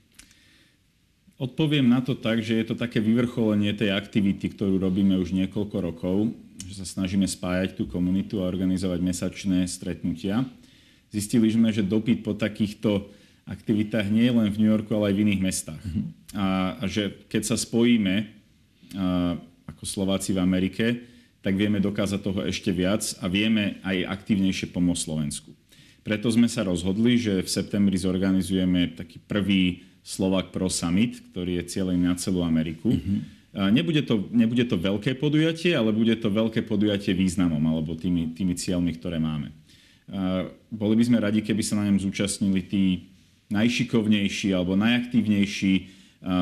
Odpoviem 1.36 1.84
na 1.84 2.00
to 2.00 2.16
tak, 2.16 2.40
že 2.40 2.56
je 2.56 2.66
to 2.72 2.76
také 2.80 3.04
vyvrcholenie 3.04 3.76
tej 3.76 3.92
aktivity, 3.92 4.56
ktorú 4.56 4.80
robíme 4.80 5.20
už 5.20 5.36
niekoľko 5.36 5.78
rokov, 5.84 6.32
že 6.64 6.80
sa 6.80 6.88
snažíme 6.88 7.28
spájať 7.28 7.76
tú 7.76 7.92
komunitu 7.92 8.40
a 8.40 8.48
organizovať 8.48 9.04
mesačné 9.04 9.68
stretnutia. 9.68 10.48
Zistili 11.12 11.52
sme, 11.52 11.76
že 11.76 11.84
dopyt 11.84 12.24
po 12.24 12.40
takýchto 12.40 13.12
aktivitách 13.52 14.08
nie 14.08 14.32
je 14.32 14.34
len 14.34 14.48
v 14.48 14.60
New 14.64 14.72
Yorku, 14.72 14.96
ale 14.96 15.12
aj 15.12 15.16
v 15.20 15.24
iných 15.28 15.42
mestách. 15.44 15.84
Mm-hmm. 15.84 16.06
A, 16.40 16.48
a 16.80 16.84
že 16.88 17.28
keď 17.28 17.52
sa 17.52 17.58
spojíme 17.60 18.16
a, 18.16 18.26
ako 19.68 19.84
Slováci 19.84 20.32
v 20.32 20.40
Amerike, 20.40 20.86
tak 21.44 21.60
vieme 21.60 21.84
dokázať 21.84 22.20
toho 22.24 22.42
ešte 22.48 22.72
viac 22.72 23.04
a 23.20 23.28
vieme 23.28 23.84
aj 23.84 24.08
aktívnejšie 24.08 24.72
pomôcť 24.72 25.04
Slovensku. 25.04 25.52
Preto 26.02 26.32
sme 26.32 26.48
sa 26.48 26.64
rozhodli, 26.64 27.20
že 27.20 27.44
v 27.44 27.50
septembri 27.50 28.00
zorganizujeme 28.00 28.98
taký 28.98 29.20
prvý 29.20 29.86
Slovak 30.06 30.54
Pro 30.54 30.70
Summit, 30.70 31.18
ktorý 31.34 31.58
je 31.58 31.64
cieľený 31.66 32.06
na 32.06 32.14
celú 32.14 32.46
Ameriku. 32.46 32.94
Mm-hmm. 32.94 33.18
Nebude 33.74 34.06
to, 34.06 34.30
nebude 34.30 34.62
to 34.70 34.78
veľké 34.78 35.18
podujatie, 35.18 35.74
ale 35.74 35.90
bude 35.90 36.14
to 36.22 36.30
veľké 36.30 36.62
podujatie 36.62 37.18
významom 37.18 37.64
alebo 37.66 37.98
tými, 37.98 38.38
tými 38.38 38.54
cieľmi, 38.54 38.94
ktoré 39.02 39.18
máme. 39.18 39.50
Boli 40.70 40.94
by 40.94 41.04
sme 41.10 41.18
radi, 41.18 41.42
keby 41.42 41.66
sa 41.66 41.82
na 41.82 41.90
ňom 41.90 41.98
zúčastnili 41.98 42.62
tí 42.62 43.10
najšikovnejší 43.50 44.54
alebo 44.54 44.78
najaktívnejší 44.78 45.74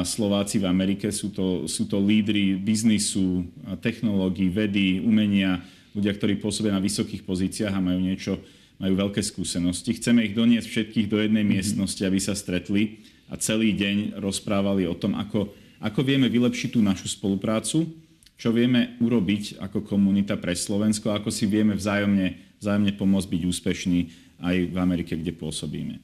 Slováci 0.04 0.60
v 0.60 0.68
Amerike. 0.68 1.08
Sú 1.14 1.32
to, 1.32 1.70
sú 1.70 1.88
to 1.88 2.02
lídry 2.04 2.60
biznisu, 2.60 3.48
technológií, 3.80 4.52
vedy, 4.52 5.00
umenia, 5.00 5.64
ľudia, 5.96 6.12
ktorí 6.18 6.42
pôsobia 6.42 6.76
na 6.76 6.84
vysokých 6.84 7.24
pozíciách 7.24 7.78
a 7.78 7.80
majú 7.80 8.02
niečo, 8.02 8.42
majú 8.82 9.00
veľké 9.08 9.22
skúsenosti. 9.22 9.96
Chceme 9.96 10.26
ich 10.26 10.34
doniesť 10.34 10.68
všetkých 10.68 11.08
do 11.08 11.22
jednej 11.22 11.46
mm-hmm. 11.46 11.56
miestnosti, 11.62 12.02
aby 12.04 12.20
sa 12.20 12.34
stretli 12.34 13.06
a 13.32 13.40
celý 13.40 13.76
deň 13.76 14.20
rozprávali 14.20 14.88
o 14.88 14.96
tom, 14.96 15.16
ako, 15.16 15.52
ako 15.80 16.00
vieme 16.04 16.28
vylepšiť 16.28 16.70
tú 16.76 16.80
našu 16.84 17.08
spoluprácu, 17.12 17.88
čo 18.36 18.50
vieme 18.52 18.98
urobiť 19.00 19.62
ako 19.62 19.86
komunita 19.86 20.36
pre 20.36 20.58
Slovensko, 20.58 21.14
ako 21.14 21.32
si 21.32 21.48
vieme 21.48 21.78
vzájomne, 21.78 22.60
vzájomne 22.60 22.94
pomôcť 22.98 23.30
byť 23.30 23.42
úspešní 23.48 24.00
aj 24.44 24.56
v 24.74 24.78
Amerike, 24.78 25.16
kde 25.16 25.32
pôsobíme. 25.32 26.04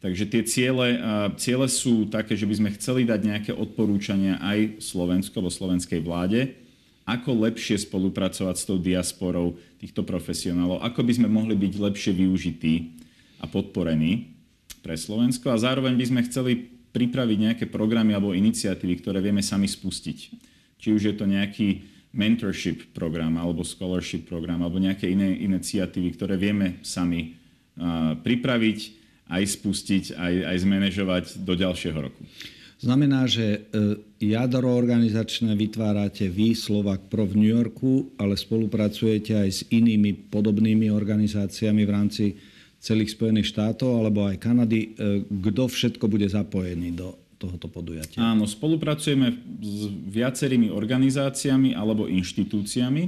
Takže 0.00 0.24
tie 0.32 0.42
ciele, 0.48 0.96
ciele 1.36 1.68
sú 1.68 2.08
také, 2.08 2.32
že 2.32 2.48
by 2.48 2.54
sme 2.56 2.74
chceli 2.80 3.04
dať 3.04 3.20
nejaké 3.20 3.52
odporúčania 3.52 4.40
aj 4.40 4.80
Slovensku 4.80 5.36
alebo 5.36 5.52
slovenskej 5.52 6.00
vláde, 6.00 6.56
ako 7.04 7.44
lepšie 7.44 7.84
spolupracovať 7.84 8.56
s 8.56 8.64
tou 8.64 8.80
diasporou 8.80 9.60
týchto 9.76 10.00
profesionálov, 10.00 10.80
ako 10.80 11.04
by 11.04 11.12
sme 11.20 11.28
mohli 11.28 11.52
byť 11.52 11.72
lepšie 11.76 12.12
využití 12.16 12.74
a 13.42 13.50
podporení 13.50 14.39
pre 14.80 14.96
Slovensko 14.96 15.52
a 15.52 15.60
zároveň 15.60 15.96
by 15.96 16.04
sme 16.08 16.26
chceli 16.26 16.52
pripraviť 16.90 17.38
nejaké 17.38 17.64
programy 17.70 18.16
alebo 18.16 18.34
iniciatívy, 18.34 18.98
ktoré 18.98 19.22
vieme 19.22 19.44
sami 19.44 19.70
spustiť. 19.70 20.18
Či 20.80 20.88
už 20.90 21.02
je 21.12 21.14
to 21.14 21.28
nejaký 21.28 21.86
mentorship 22.10 22.90
program 22.90 23.38
alebo 23.38 23.62
scholarship 23.62 24.26
program 24.26 24.66
alebo 24.66 24.82
nejaké 24.82 25.06
iné 25.06 25.38
iniciatívy, 25.46 26.18
ktoré 26.18 26.34
vieme 26.34 26.82
sami 26.82 27.38
pripraviť 28.26 28.78
aj 29.30 29.42
spustiť, 29.46 30.04
aj, 30.18 30.34
aj 30.50 30.56
zmanéžovať 30.66 31.24
do 31.46 31.54
ďalšieho 31.54 31.98
roku. 32.02 32.22
Znamená, 32.80 33.28
že 33.28 33.44
e, 33.44 33.58
jadro 34.24 34.72
organizačné 34.72 35.52
vytvárate 35.52 36.32
vy, 36.32 36.56
Slovak 36.56 37.12
Pro 37.12 37.28
v 37.28 37.36
New 37.36 37.52
Yorku, 37.52 38.08
ale 38.16 38.40
spolupracujete 38.40 39.36
aj 39.36 39.50
s 39.52 39.60
inými 39.68 40.32
podobnými 40.32 40.88
organizáciami 40.88 41.84
v 41.84 41.92
rámci 41.92 42.24
celých 42.80 43.12
Spojených 43.12 43.52
štátov 43.52 44.00
alebo 44.00 44.24
aj 44.24 44.40
Kanady. 44.40 44.80
E, 44.80 44.88
kto 45.28 45.68
všetko 45.68 46.08
bude 46.08 46.26
zapojený 46.26 46.96
do 46.96 47.14
tohoto 47.36 47.68
podujatia? 47.68 48.20
Áno, 48.20 48.48
spolupracujeme 48.48 49.36
s 49.60 49.88
viacerými 49.88 50.72
organizáciami 50.72 51.76
alebo 51.76 52.08
inštitúciami, 52.08 53.02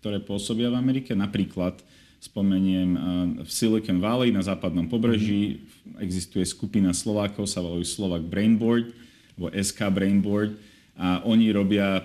ktoré 0.00 0.20
pôsobia 0.20 0.72
v 0.72 0.80
Amerike. 0.80 1.12
Napríklad 1.12 1.80
Spomeniem 2.20 2.90
eh, 2.92 3.00
v 3.40 3.50
Silicon 3.50 3.96
Valley 3.96 4.28
na 4.28 4.44
západnom 4.44 4.84
pobreží 4.84 5.56
mm-hmm. 5.56 6.04
existuje 6.04 6.44
skupina 6.44 6.92
Slovákov, 6.92 7.48
sa 7.48 7.64
volajú 7.64 7.80
Slovak 7.88 8.20
Brainboard, 8.28 8.92
alebo 9.40 9.48
SK 9.56 9.88
Brainboard 9.88 10.52
a 11.00 11.24
oni 11.24 11.48
robia 11.48 12.04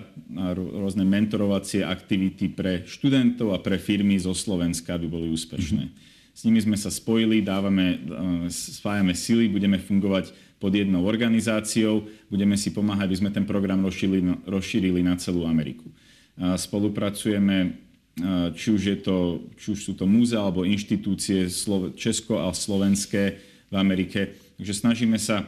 rôzne 0.56 1.04
mentorovacie 1.04 1.84
aktivity 1.84 2.48
pre 2.48 2.88
študentov 2.88 3.52
a 3.52 3.60
pre 3.60 3.76
firmy 3.76 4.16
zo 4.16 4.32
Slovenska, 4.32 4.96
aby 4.96 5.04
boli 5.04 5.28
úspešné. 5.28 5.84
Mm-hmm. 5.84 6.15
S 6.36 6.44
nimi 6.44 6.60
sme 6.60 6.76
sa 6.76 6.92
spojili, 6.92 7.40
dávame, 7.40 7.96
eh, 7.96 7.98
spájame 8.52 9.16
sily, 9.16 9.48
budeme 9.48 9.80
fungovať 9.80 10.36
pod 10.60 10.72
jednou 10.72 11.04
organizáciou, 11.08 12.04
budeme 12.28 12.56
si 12.60 12.72
pomáhať, 12.72 13.08
aby 13.08 13.16
sme 13.16 13.30
ten 13.32 13.44
program 13.48 13.80
rozšírili, 13.84 14.44
rozšírili 14.44 15.00
na 15.04 15.16
celú 15.20 15.44
Ameriku. 15.44 15.84
Spolupracujeme 16.36 17.76
či 18.56 18.66
už, 18.72 18.80
je 18.80 18.96
to, 18.96 19.44
či 19.60 19.76
už 19.76 19.80
sú 19.84 19.92
to 19.92 20.08
múzea 20.08 20.40
alebo 20.40 20.64
inštitúcie 20.64 21.52
česko- 21.96 22.40
a 22.40 22.48
slovenské 22.48 23.22
v 23.68 23.74
Amerike. 23.76 24.32
Takže 24.56 24.72
snažíme 24.72 25.20
sa 25.20 25.44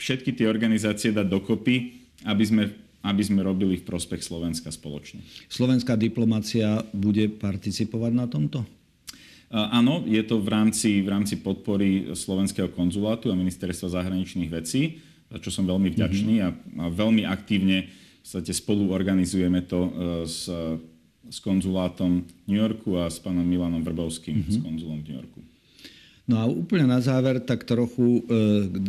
všetky 0.00 0.32
tie 0.32 0.48
organizácie 0.48 1.12
dať 1.12 1.28
dokopy, 1.28 2.00
aby 2.24 2.44
sme, 2.48 2.64
aby 3.04 3.22
sme 3.22 3.44
robili 3.44 3.76
v 3.76 3.84
prospech 3.84 4.24
Slovenska 4.24 4.72
spoločne. 4.72 5.20
Slovenská 5.52 6.00
diplomácia 6.00 6.80
bude 6.96 7.28
participovať 7.28 8.12
na 8.16 8.24
tomto? 8.24 8.64
Áno, 9.48 10.04
je 10.04 10.20
to 10.28 10.44
v 10.44 10.48
rámci, 10.52 11.00
v 11.00 11.08
rámci 11.08 11.40
podpory 11.40 12.12
Slovenského 12.12 12.68
konzulátu 12.68 13.32
a 13.32 13.38
Ministerstva 13.38 13.96
zahraničných 13.96 14.52
vecí, 14.52 15.00
za 15.32 15.40
čo 15.40 15.48
som 15.48 15.64
veľmi 15.64 15.88
vďačný 15.92 16.34
mm-hmm. 16.40 16.80
a, 16.80 16.84
a 16.84 16.92
veľmi 16.92 17.24
aktívne 17.24 17.88
v 18.28 18.44
spolu 18.52 18.92
organizujeme 18.92 19.64
to 19.64 19.88
e, 19.88 19.90
s 20.28 20.52
s 21.28 21.38
konzulátom 21.44 22.24
New 22.48 22.58
Yorku 22.58 22.96
a 22.96 23.12
s 23.12 23.20
pánom 23.20 23.44
Milanom 23.44 23.84
Vrbovským, 23.84 24.42
mm-hmm. 24.42 24.52
s 24.52 24.56
konzulom 24.64 24.98
v 25.04 25.04
New 25.04 25.16
Yorku. 25.20 25.40
No 26.28 26.34
a 26.40 26.44
úplne 26.44 26.88
na 26.88 27.00
záver, 27.00 27.40
tak 27.40 27.64
trochu 27.64 28.20
e, 28.28 28.32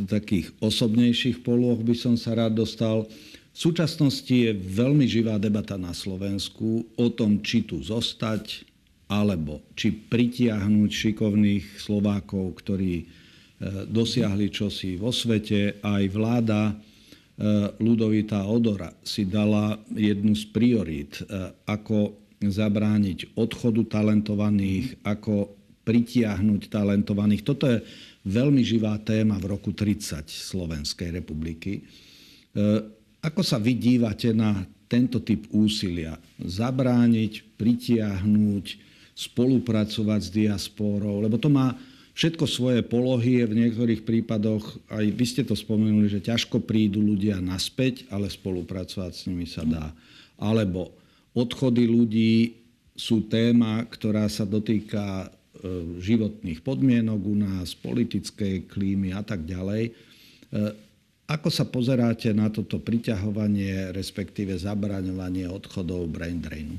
takých 0.08 0.52
osobnejších 0.60 1.40
poloh 1.44 1.80
by 1.80 1.96
som 1.96 2.16
sa 2.20 2.36
rád 2.36 2.60
dostal. 2.60 3.08
V 3.56 3.60
súčasnosti 3.60 4.32
je 4.32 4.52
veľmi 4.56 5.08
živá 5.08 5.40
debata 5.40 5.80
na 5.80 5.96
Slovensku 5.96 6.84
o 7.00 7.08
tom, 7.12 7.40
či 7.40 7.64
tu 7.64 7.80
zostať, 7.80 8.68
alebo 9.10 9.66
či 9.74 9.90
pritiahnuť 9.90 10.90
šikovných 10.94 11.82
Slovákov, 11.82 12.62
ktorí 12.62 12.94
e, 13.02 13.06
dosiahli 13.90 14.54
čosi 14.54 15.02
vo 15.02 15.10
svete. 15.10 15.82
Aj 15.82 16.06
vláda 16.14 16.70
e, 16.70 16.74
Ludovita 17.82 18.46
Odora 18.46 18.94
si 19.02 19.26
dala 19.26 19.82
jednu 19.90 20.38
z 20.38 20.46
priorít, 20.54 21.26
e, 21.26 21.50
ako 21.66 22.22
zabrániť 22.40 23.34
odchodu 23.36 24.00
talentovaných, 24.00 25.02
ako 25.02 25.58
pritiahnuť 25.84 26.70
talentovaných. 26.70 27.42
Toto 27.42 27.66
je 27.66 27.82
veľmi 28.30 28.62
živá 28.62 28.94
téma 29.02 29.42
v 29.42 29.58
roku 29.58 29.74
30 29.74 30.30
Slovenskej 30.30 31.20
republiky. 31.20 31.84
Ako 33.20 33.42
sa 33.44 33.60
vy 33.60 33.76
dívate 33.76 34.32
na 34.32 34.64
tento 34.88 35.20
typ 35.20 35.52
úsilia? 35.52 36.16
Zabrániť, 36.40 37.60
pritiahnuť, 37.60 38.89
spolupracovať 39.20 40.20
s 40.24 40.30
diasporou, 40.32 41.20
lebo 41.20 41.36
to 41.36 41.52
má 41.52 41.76
všetko 42.16 42.46
svoje 42.48 42.80
polohy, 42.88 43.44
v 43.44 43.68
niektorých 43.68 44.08
prípadoch, 44.08 44.80
aj 44.88 45.06
vy 45.12 45.26
ste 45.28 45.44
to 45.44 45.60
spomenuli, 45.60 46.08
že 46.08 46.24
ťažko 46.24 46.64
prídu 46.64 47.04
ľudia 47.04 47.44
naspäť, 47.44 48.08
ale 48.08 48.32
spolupracovať 48.32 49.12
s 49.12 49.28
nimi 49.28 49.44
sa 49.44 49.68
dá. 49.68 49.92
Alebo 50.40 50.96
odchody 51.36 51.84
ľudí 51.84 52.60
sú 52.96 53.28
téma, 53.28 53.84
ktorá 53.88 54.28
sa 54.28 54.44
dotýka 54.48 55.28
e, 55.28 55.28
životných 56.00 56.60
podmienok 56.64 57.20
u 57.24 57.36
nás, 57.40 57.76
politickej 57.76 58.68
klímy 58.68 59.16
a 59.16 59.24
tak 59.24 59.44
ďalej. 59.48 59.84
E, 59.88 59.92
ako 61.28 61.48
sa 61.48 61.68
pozeráte 61.68 62.32
na 62.36 62.52
toto 62.52 62.84
priťahovanie, 62.84 63.96
respektíve 63.96 64.60
zabraňovanie 64.60 65.48
odchodov 65.48 66.08
brain 66.12 66.44
drainu? 66.44 66.76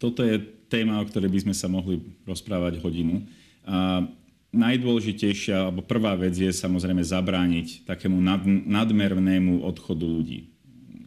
Toto 0.00 0.24
je 0.24 0.59
téma, 0.70 1.02
o 1.02 1.08
ktorej 1.10 1.28
by 1.34 1.40
sme 1.50 1.54
sa 1.58 1.66
mohli 1.66 1.98
rozprávať 2.22 2.78
hodinu. 2.78 3.26
A 3.66 4.06
najdôležitejšia, 4.54 5.66
alebo 5.66 5.82
prvá 5.82 6.14
vec 6.14 6.38
je 6.38 6.50
samozrejme 6.54 7.02
zabrániť 7.02 7.86
takému 7.86 8.18
nad, 8.22 8.42
nadmernému 8.46 9.66
odchodu 9.66 10.06
ľudí 10.06 10.50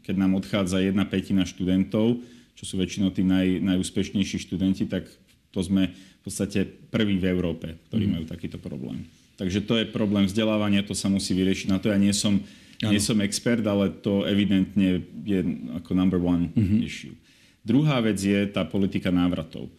keď 0.04 0.16
nám 0.20 0.36
odchádza 0.38 0.84
jedna 0.84 1.08
petina 1.08 1.48
študentov, 1.48 2.20
čo 2.54 2.64
sú 2.68 2.76
väčšinou 2.78 3.10
tí 3.16 3.24
naj, 3.24 3.64
najúspešnejší 3.64 4.38
študenti, 4.44 4.86
tak 4.86 5.08
to 5.56 5.60
sme 5.64 5.90
v 5.90 6.22
podstate 6.22 6.68
prví 6.92 7.18
v 7.18 7.32
Európe, 7.32 7.80
ktorí 7.90 8.06
mm. 8.06 8.12
majú 8.12 8.26
takýto 8.28 8.60
problém. 8.60 9.08
Takže 9.40 9.66
to 9.66 9.80
je 9.82 9.90
problém 9.90 10.30
vzdelávania, 10.30 10.86
to 10.86 10.94
sa 10.94 11.10
musí 11.10 11.34
vyriešiť. 11.34 11.72
Na 11.72 11.82
to 11.82 11.90
ja 11.90 11.98
nie 11.98 12.14
som, 12.14 12.38
nie 12.84 13.02
som 13.02 13.18
expert, 13.24 13.66
ale 13.66 13.90
to 13.90 14.28
evidentne 14.30 15.02
je 15.26 15.40
ako 15.82 15.92
number 15.98 16.22
one 16.22 16.54
mm-hmm. 16.54 16.80
issue. 16.86 17.16
Druhá 17.64 18.04
vec 18.04 18.20
je 18.20 18.44
tá 18.52 18.68
politika 18.68 19.10
návratov. 19.10 19.72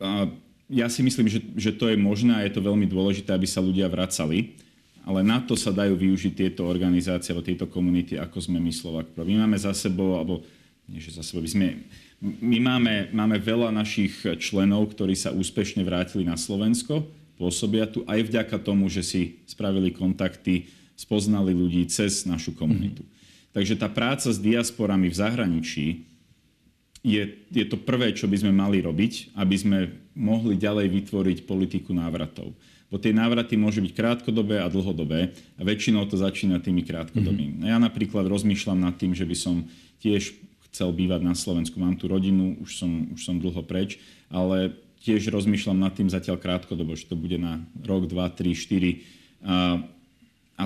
A 0.00 0.32
ja 0.72 0.88
si 0.88 1.04
myslím, 1.04 1.28
že, 1.28 1.44
že 1.54 1.76
to 1.76 1.92
je 1.92 1.96
možné 2.00 2.32
a 2.40 2.44
je 2.48 2.56
to 2.56 2.64
veľmi 2.64 2.88
dôležité, 2.88 3.36
aby 3.36 3.44
sa 3.44 3.60
ľudia 3.60 3.86
vracali 3.86 4.56
ale 5.08 5.24
na 5.24 5.40
to 5.40 5.56
sa 5.56 5.72
dajú 5.72 5.96
využiť 5.96 6.32
tieto 6.36 6.68
organizácie 6.68 7.32
alebo 7.32 7.46
tieto 7.46 7.66
komunity, 7.66 8.20
ako 8.20 8.38
sme 8.44 8.60
my 8.60 8.72
Slovak 8.72 9.08
Pro. 9.16 9.24
My 9.24 9.40
máme 9.46 9.56
za 9.56 9.72
sebou, 9.72 10.20
alebo 10.20 10.44
nie, 10.90 11.00
že 11.00 11.16
za 11.16 11.24
sebou, 11.24 11.40
my, 11.40 11.50
sme, 11.50 11.68
my 12.20 12.58
máme, 12.60 12.94
máme 13.14 13.36
veľa 13.40 13.72
našich 13.72 14.20
členov, 14.36 14.92
ktorí 14.92 15.16
sa 15.16 15.32
úspešne 15.32 15.80
vrátili 15.86 16.28
na 16.28 16.36
Slovensko, 16.36 17.08
pôsobia 17.40 17.88
tu 17.88 18.04
aj 18.04 18.28
vďaka 18.28 18.60
tomu, 18.60 18.92
že 18.92 19.00
si 19.00 19.40
spravili 19.48 19.88
kontakty, 19.88 20.68
spoznali 21.00 21.56
ľudí 21.56 21.88
cez 21.88 22.28
našu 22.28 22.52
komunitu. 22.52 23.00
Mm-hmm. 23.00 23.18
Takže 23.56 23.74
tá 23.80 23.88
práca 23.88 24.28
s 24.28 24.36
diasporami 24.36 25.08
v 25.08 25.16
zahraničí 25.16 25.86
je, 27.00 27.22
je 27.48 27.64
to 27.64 27.80
prvé, 27.80 28.12
čo 28.12 28.28
by 28.28 28.36
sme 28.40 28.52
mali 28.52 28.84
robiť, 28.84 29.34
aby 29.36 29.56
sme 29.56 29.78
mohli 30.12 30.60
ďalej 30.60 30.88
vytvoriť 30.88 31.38
politiku 31.48 31.96
návratov 31.96 32.52
bo 32.90 32.98
tie 32.98 33.14
návraty 33.14 33.54
môžu 33.54 33.86
byť 33.86 33.94
krátkodobé 33.94 34.58
a 34.58 34.66
dlhodobé 34.66 35.30
a 35.54 35.62
väčšinou 35.62 36.10
to 36.10 36.18
začína 36.18 36.58
tými 36.58 36.82
krátkodobými. 36.82 37.62
Mm-hmm. 37.62 37.70
Ja 37.70 37.78
napríklad 37.78 38.26
rozmýšľam 38.26 38.82
nad 38.82 38.98
tým, 38.98 39.14
že 39.14 39.22
by 39.22 39.36
som 39.38 39.62
tiež 40.02 40.34
chcel 40.70 40.90
bývať 40.90 41.22
na 41.22 41.38
Slovensku. 41.38 41.78
Mám 41.78 42.02
tu 42.02 42.10
rodinu, 42.10 42.58
už 42.58 42.82
som, 42.82 42.90
už 43.14 43.22
som 43.22 43.38
dlho 43.38 43.62
preč, 43.62 44.02
ale 44.26 44.74
tiež 45.06 45.30
rozmýšľam 45.30 45.78
nad 45.78 45.94
tým 45.94 46.10
zatiaľ 46.10 46.42
krátkodobo, 46.42 46.98
že 46.98 47.06
to 47.06 47.14
bude 47.14 47.38
na 47.38 47.62
rok, 47.86 48.10
dva, 48.10 48.26
tri, 48.26 48.58
štyri. 48.58 49.06
A, 49.46 49.86
a 50.58 50.64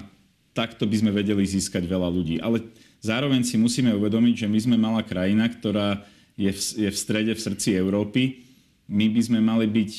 takto 0.57 0.89
by 0.89 0.97
sme 0.97 1.11
vedeli 1.13 1.45
získať 1.45 1.85
veľa 1.85 2.09
ľudí. 2.09 2.41
Ale 2.41 2.65
zároveň 3.05 3.45
si 3.45 3.61
musíme 3.61 3.93
uvedomiť, 3.93 4.49
že 4.49 4.51
my 4.51 4.59
sme 4.59 4.77
malá 4.81 5.05
krajina, 5.05 5.45
ktorá 5.45 6.01
je 6.35 6.51
v, 6.51 6.59
je 6.59 6.89
v 6.91 6.97
strede, 6.99 7.33
v 7.35 7.41
srdci 7.41 7.79
Európy. 7.79 8.43
My 8.91 9.09
by 9.09 9.21
sme 9.23 9.39
mali 9.41 9.67
byť 9.71 9.93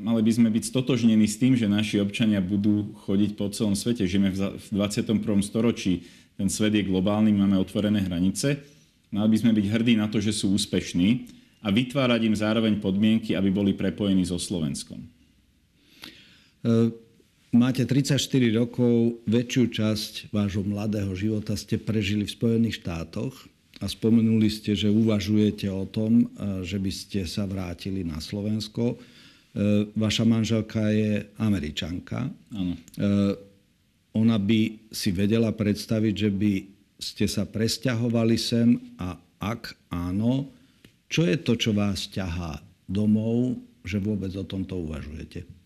mali 0.00 0.22
by 0.24 0.32
sme 0.32 0.48
byť 0.48 0.64
stotožnení 0.64 1.26
s 1.28 1.36
tým, 1.36 1.58
že 1.58 1.68
naši 1.68 2.00
občania 2.00 2.40
budú 2.40 2.94
chodiť 3.04 3.36
po 3.36 3.52
celom 3.52 3.76
svete. 3.76 4.08
Žijeme 4.08 4.32
v 4.32 4.66
21. 4.72 5.20
storočí, 5.44 6.06
ten 6.40 6.48
svet 6.48 6.72
je 6.72 6.88
globálny, 6.88 7.36
máme 7.36 7.60
otvorené 7.60 8.00
hranice. 8.00 8.64
Mali 9.12 9.28
by 9.28 9.36
sme 9.36 9.52
byť 9.52 9.66
hrdí 9.66 9.94
na 9.98 10.08
to, 10.08 10.22
že 10.22 10.32
sú 10.32 10.54
úspešní 10.56 11.28
a 11.60 11.68
vytvárať 11.68 12.20
im 12.24 12.36
zároveň 12.38 12.80
podmienky, 12.80 13.36
aby 13.36 13.52
boli 13.52 13.76
prepojení 13.76 14.24
so 14.24 14.40
Slovenskom. 14.40 15.02
E, 15.02 15.08
máte 17.52 17.84
34 17.84 18.16
rokov, 18.56 19.20
väčšiu 19.28 19.64
časť 19.68 20.12
vášho 20.32 20.64
mladého 20.64 21.12
života 21.12 21.52
ste 21.58 21.76
prežili 21.76 22.24
v 22.24 22.32
Spojených 22.32 22.80
štátoch 22.80 23.49
a 23.80 23.84
spomenuli 23.88 24.52
ste, 24.52 24.76
že 24.76 24.92
uvažujete 24.92 25.66
o 25.72 25.88
tom, 25.88 26.28
e, 26.28 26.64
že 26.68 26.76
by 26.76 26.92
ste 26.92 27.20
sa 27.24 27.48
vrátili 27.48 28.04
na 28.04 28.20
Slovensko. 28.20 28.94
E, 28.94 28.96
vaša 29.96 30.24
manželka 30.28 30.92
je 30.92 31.24
američanka. 31.40 32.28
Áno. 32.52 32.74
Ona 34.10 34.42
by 34.42 34.90
si 34.90 35.14
vedela 35.14 35.54
predstaviť, 35.54 36.14
že 36.18 36.30
by 36.34 36.52
ste 36.98 37.30
sa 37.30 37.46
presťahovali 37.46 38.34
sem 38.34 38.74
a 38.98 39.14
ak 39.38 39.78
áno, 39.94 40.50
čo 41.06 41.22
je 41.26 41.38
to, 41.38 41.54
čo 41.54 41.70
vás 41.70 42.10
ťahá 42.10 42.58
domov, 42.90 43.54
že 43.86 44.02
vôbec 44.02 44.34
o 44.34 44.42
tomto 44.42 44.82
uvažujete? 44.82 45.59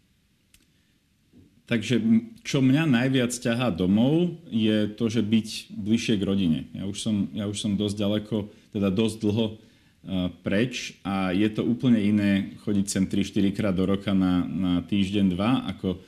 Takže 1.64 1.96
čo 2.44 2.60
mňa 2.60 2.84
najviac 2.84 3.32
ťahá 3.32 3.72
domov, 3.72 4.36
je 4.52 4.84
to, 4.92 5.08
že 5.08 5.24
byť 5.24 5.48
bližšie 5.72 6.14
k 6.20 6.26
rodine. 6.28 6.60
Ja 6.76 6.84
už 6.84 7.00
som, 7.00 7.32
ja 7.32 7.48
už 7.48 7.56
som 7.56 7.72
dosť 7.80 7.96
ďaleko, 8.04 8.36
teda 8.76 8.92
dosť 8.92 9.16
dlho 9.24 9.46
uh, 9.48 10.28
preč 10.44 11.00
a 11.08 11.32
je 11.32 11.48
to 11.48 11.64
úplne 11.64 11.96
iné 11.96 12.52
chodiť 12.68 12.86
sem 12.86 13.04
3-4 13.08 13.56
krát 13.56 13.72
do 13.72 13.88
roka 13.88 14.12
na, 14.12 14.44
na 14.44 14.72
týždeň, 14.84 15.26
dva, 15.32 15.64
ako 15.72 16.04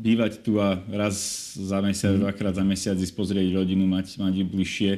bývať 0.00 0.42
tu 0.42 0.58
a 0.58 0.82
raz 0.90 1.14
za 1.54 1.78
mesiac, 1.78 2.18
mm. 2.18 2.26
dvakrát 2.26 2.54
za 2.58 2.66
mesiac 2.66 2.98
ísť 2.98 3.14
pozrieť 3.14 3.54
rodinu, 3.54 3.86
mať, 3.86 4.18
mať 4.18 4.34
bližšie, 4.50 4.92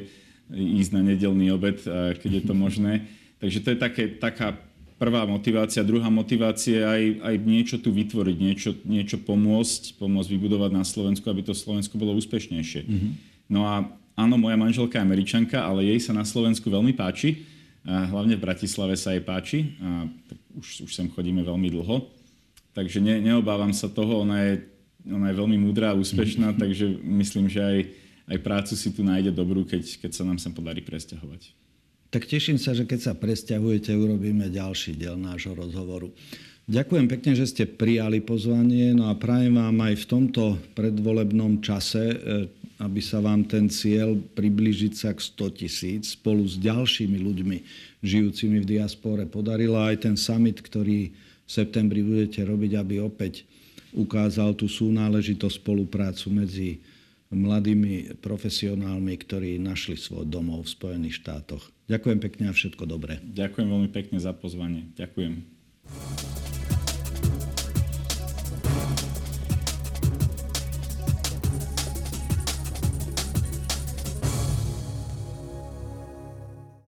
ísť 0.49 0.91
na 0.97 1.01
nedelný 1.05 1.53
obed, 1.53 1.77
keď 2.17 2.31
je 2.41 2.43
to 2.47 2.57
možné. 2.65 3.05
Takže 3.37 3.59
to 3.61 3.69
je 3.75 3.77
také, 3.77 4.03
taká 4.17 4.57
prvá 5.03 5.27
motivácia. 5.27 5.83
Druhá 5.83 6.07
motivácia 6.07 6.79
je 6.79 6.83
aj, 6.87 7.03
aj 7.19 7.35
niečo 7.43 7.75
tu 7.83 7.91
vytvoriť, 7.91 8.37
niečo, 8.39 8.71
niečo 8.87 9.19
pomôcť, 9.19 9.99
pomôcť 9.99 10.29
vybudovať 10.31 10.71
na 10.71 10.87
Slovensku, 10.87 11.27
aby 11.27 11.43
to 11.43 11.51
Slovensko 11.51 11.99
bolo 11.99 12.15
úspešnejšie. 12.15 12.87
Mm-hmm. 12.87 13.11
No 13.51 13.67
a 13.67 13.83
áno, 14.15 14.39
moja 14.39 14.55
manželka 14.55 14.95
je 14.95 15.03
američanka, 15.03 15.59
ale 15.59 15.83
jej 15.91 15.99
sa 15.99 16.15
na 16.15 16.23
Slovensku 16.23 16.71
veľmi 16.71 16.95
páči. 16.95 17.43
A 17.83 18.07
hlavne 18.07 18.39
v 18.39 18.45
Bratislave 18.47 18.95
sa 18.95 19.11
jej 19.11 19.19
páči. 19.19 19.75
A 19.83 20.07
už, 20.55 20.87
už 20.87 20.91
sem 20.95 21.11
chodíme 21.11 21.43
veľmi 21.43 21.67
dlho. 21.67 22.07
Takže 22.71 23.03
ne, 23.03 23.19
neobávam 23.19 23.75
sa 23.75 23.91
toho. 23.91 24.23
Ona 24.23 24.39
je 24.39 24.53
ona 25.03 25.31
je 25.31 25.35
veľmi 25.35 25.57
múdra 25.59 25.91
a 25.91 25.99
úspešná, 25.99 26.55
takže 26.55 26.87
myslím, 27.03 27.51
že 27.51 27.59
aj, 27.59 27.79
aj 28.31 28.37
prácu 28.39 28.73
si 28.79 28.87
tu 28.95 29.03
nájde 29.03 29.35
dobrú, 29.35 29.67
keď, 29.67 29.99
keď 29.99 30.11
sa 30.15 30.23
nám 30.23 30.39
sem 30.39 30.55
podarí 30.55 30.79
presťahovať. 30.79 31.51
Tak 32.13 32.29
teším 32.29 32.61
sa, 32.61 32.77
že 32.77 32.85
keď 32.85 32.99
sa 33.09 33.13
presťahujete, 33.17 33.89
urobíme 33.97 34.45
ďalší 34.53 34.93
diel 34.93 35.17
nášho 35.17 35.57
rozhovoru. 35.57 36.13
Ďakujem 36.69 37.09
pekne, 37.09 37.33
že 37.33 37.49
ste 37.49 37.65
prijali 37.65 38.21
pozvanie, 38.21 38.93
no 38.93 39.09
a 39.09 39.17
prajem 39.17 39.57
vám 39.57 39.73
aj 39.81 39.95
v 39.97 40.05
tomto 40.05 40.43
predvolebnom 40.77 41.65
čase, 41.65 42.13
eh, 42.13 42.45
aby 42.77 43.01
sa 43.01 43.17
vám 43.17 43.49
ten 43.49 43.65
cieľ 43.65 44.13
približiť 44.37 44.93
sa 44.93 45.09
k 45.17 45.25
100 45.25 45.57
tisíc 45.57 46.13
spolu 46.13 46.45
s 46.45 46.61
ďalšími 46.61 47.17
ľuďmi 47.17 47.57
žijúcimi 48.05 48.61
v 48.61 48.69
diaspore 48.77 49.25
podarila 49.25 49.89
aj 49.89 50.05
ten 50.05 50.15
summit, 50.19 50.61
ktorý 50.61 51.09
v 51.43 51.49
septembri 51.49 52.05
budete 52.05 52.45
robiť, 52.45 52.77
aby 52.77 53.01
opäť 53.01 53.47
ukázal 53.95 54.53
tú 54.53 54.69
súnáležitosť 54.69 55.55
spoluprácu 55.65 56.29
medzi 56.29 56.69
mladými 57.33 58.21
profesionálmi, 58.21 59.13
ktorí 59.17 59.57
našli 59.57 59.97
svoj 59.97 60.29
domov 60.29 60.69
v 60.69 60.73
Spojených 60.77 61.19
štátoch. 61.25 61.73
Ďakujem 61.89 62.19
pekne 62.21 62.45
a 62.49 62.53
všetko 62.55 62.87
dobré. 62.87 63.19
Ďakujem 63.21 63.67
veľmi 63.67 63.89
pekne 63.91 64.17
za 64.21 64.31
pozvanie. 64.31 64.93
Ďakujem. 64.95 66.42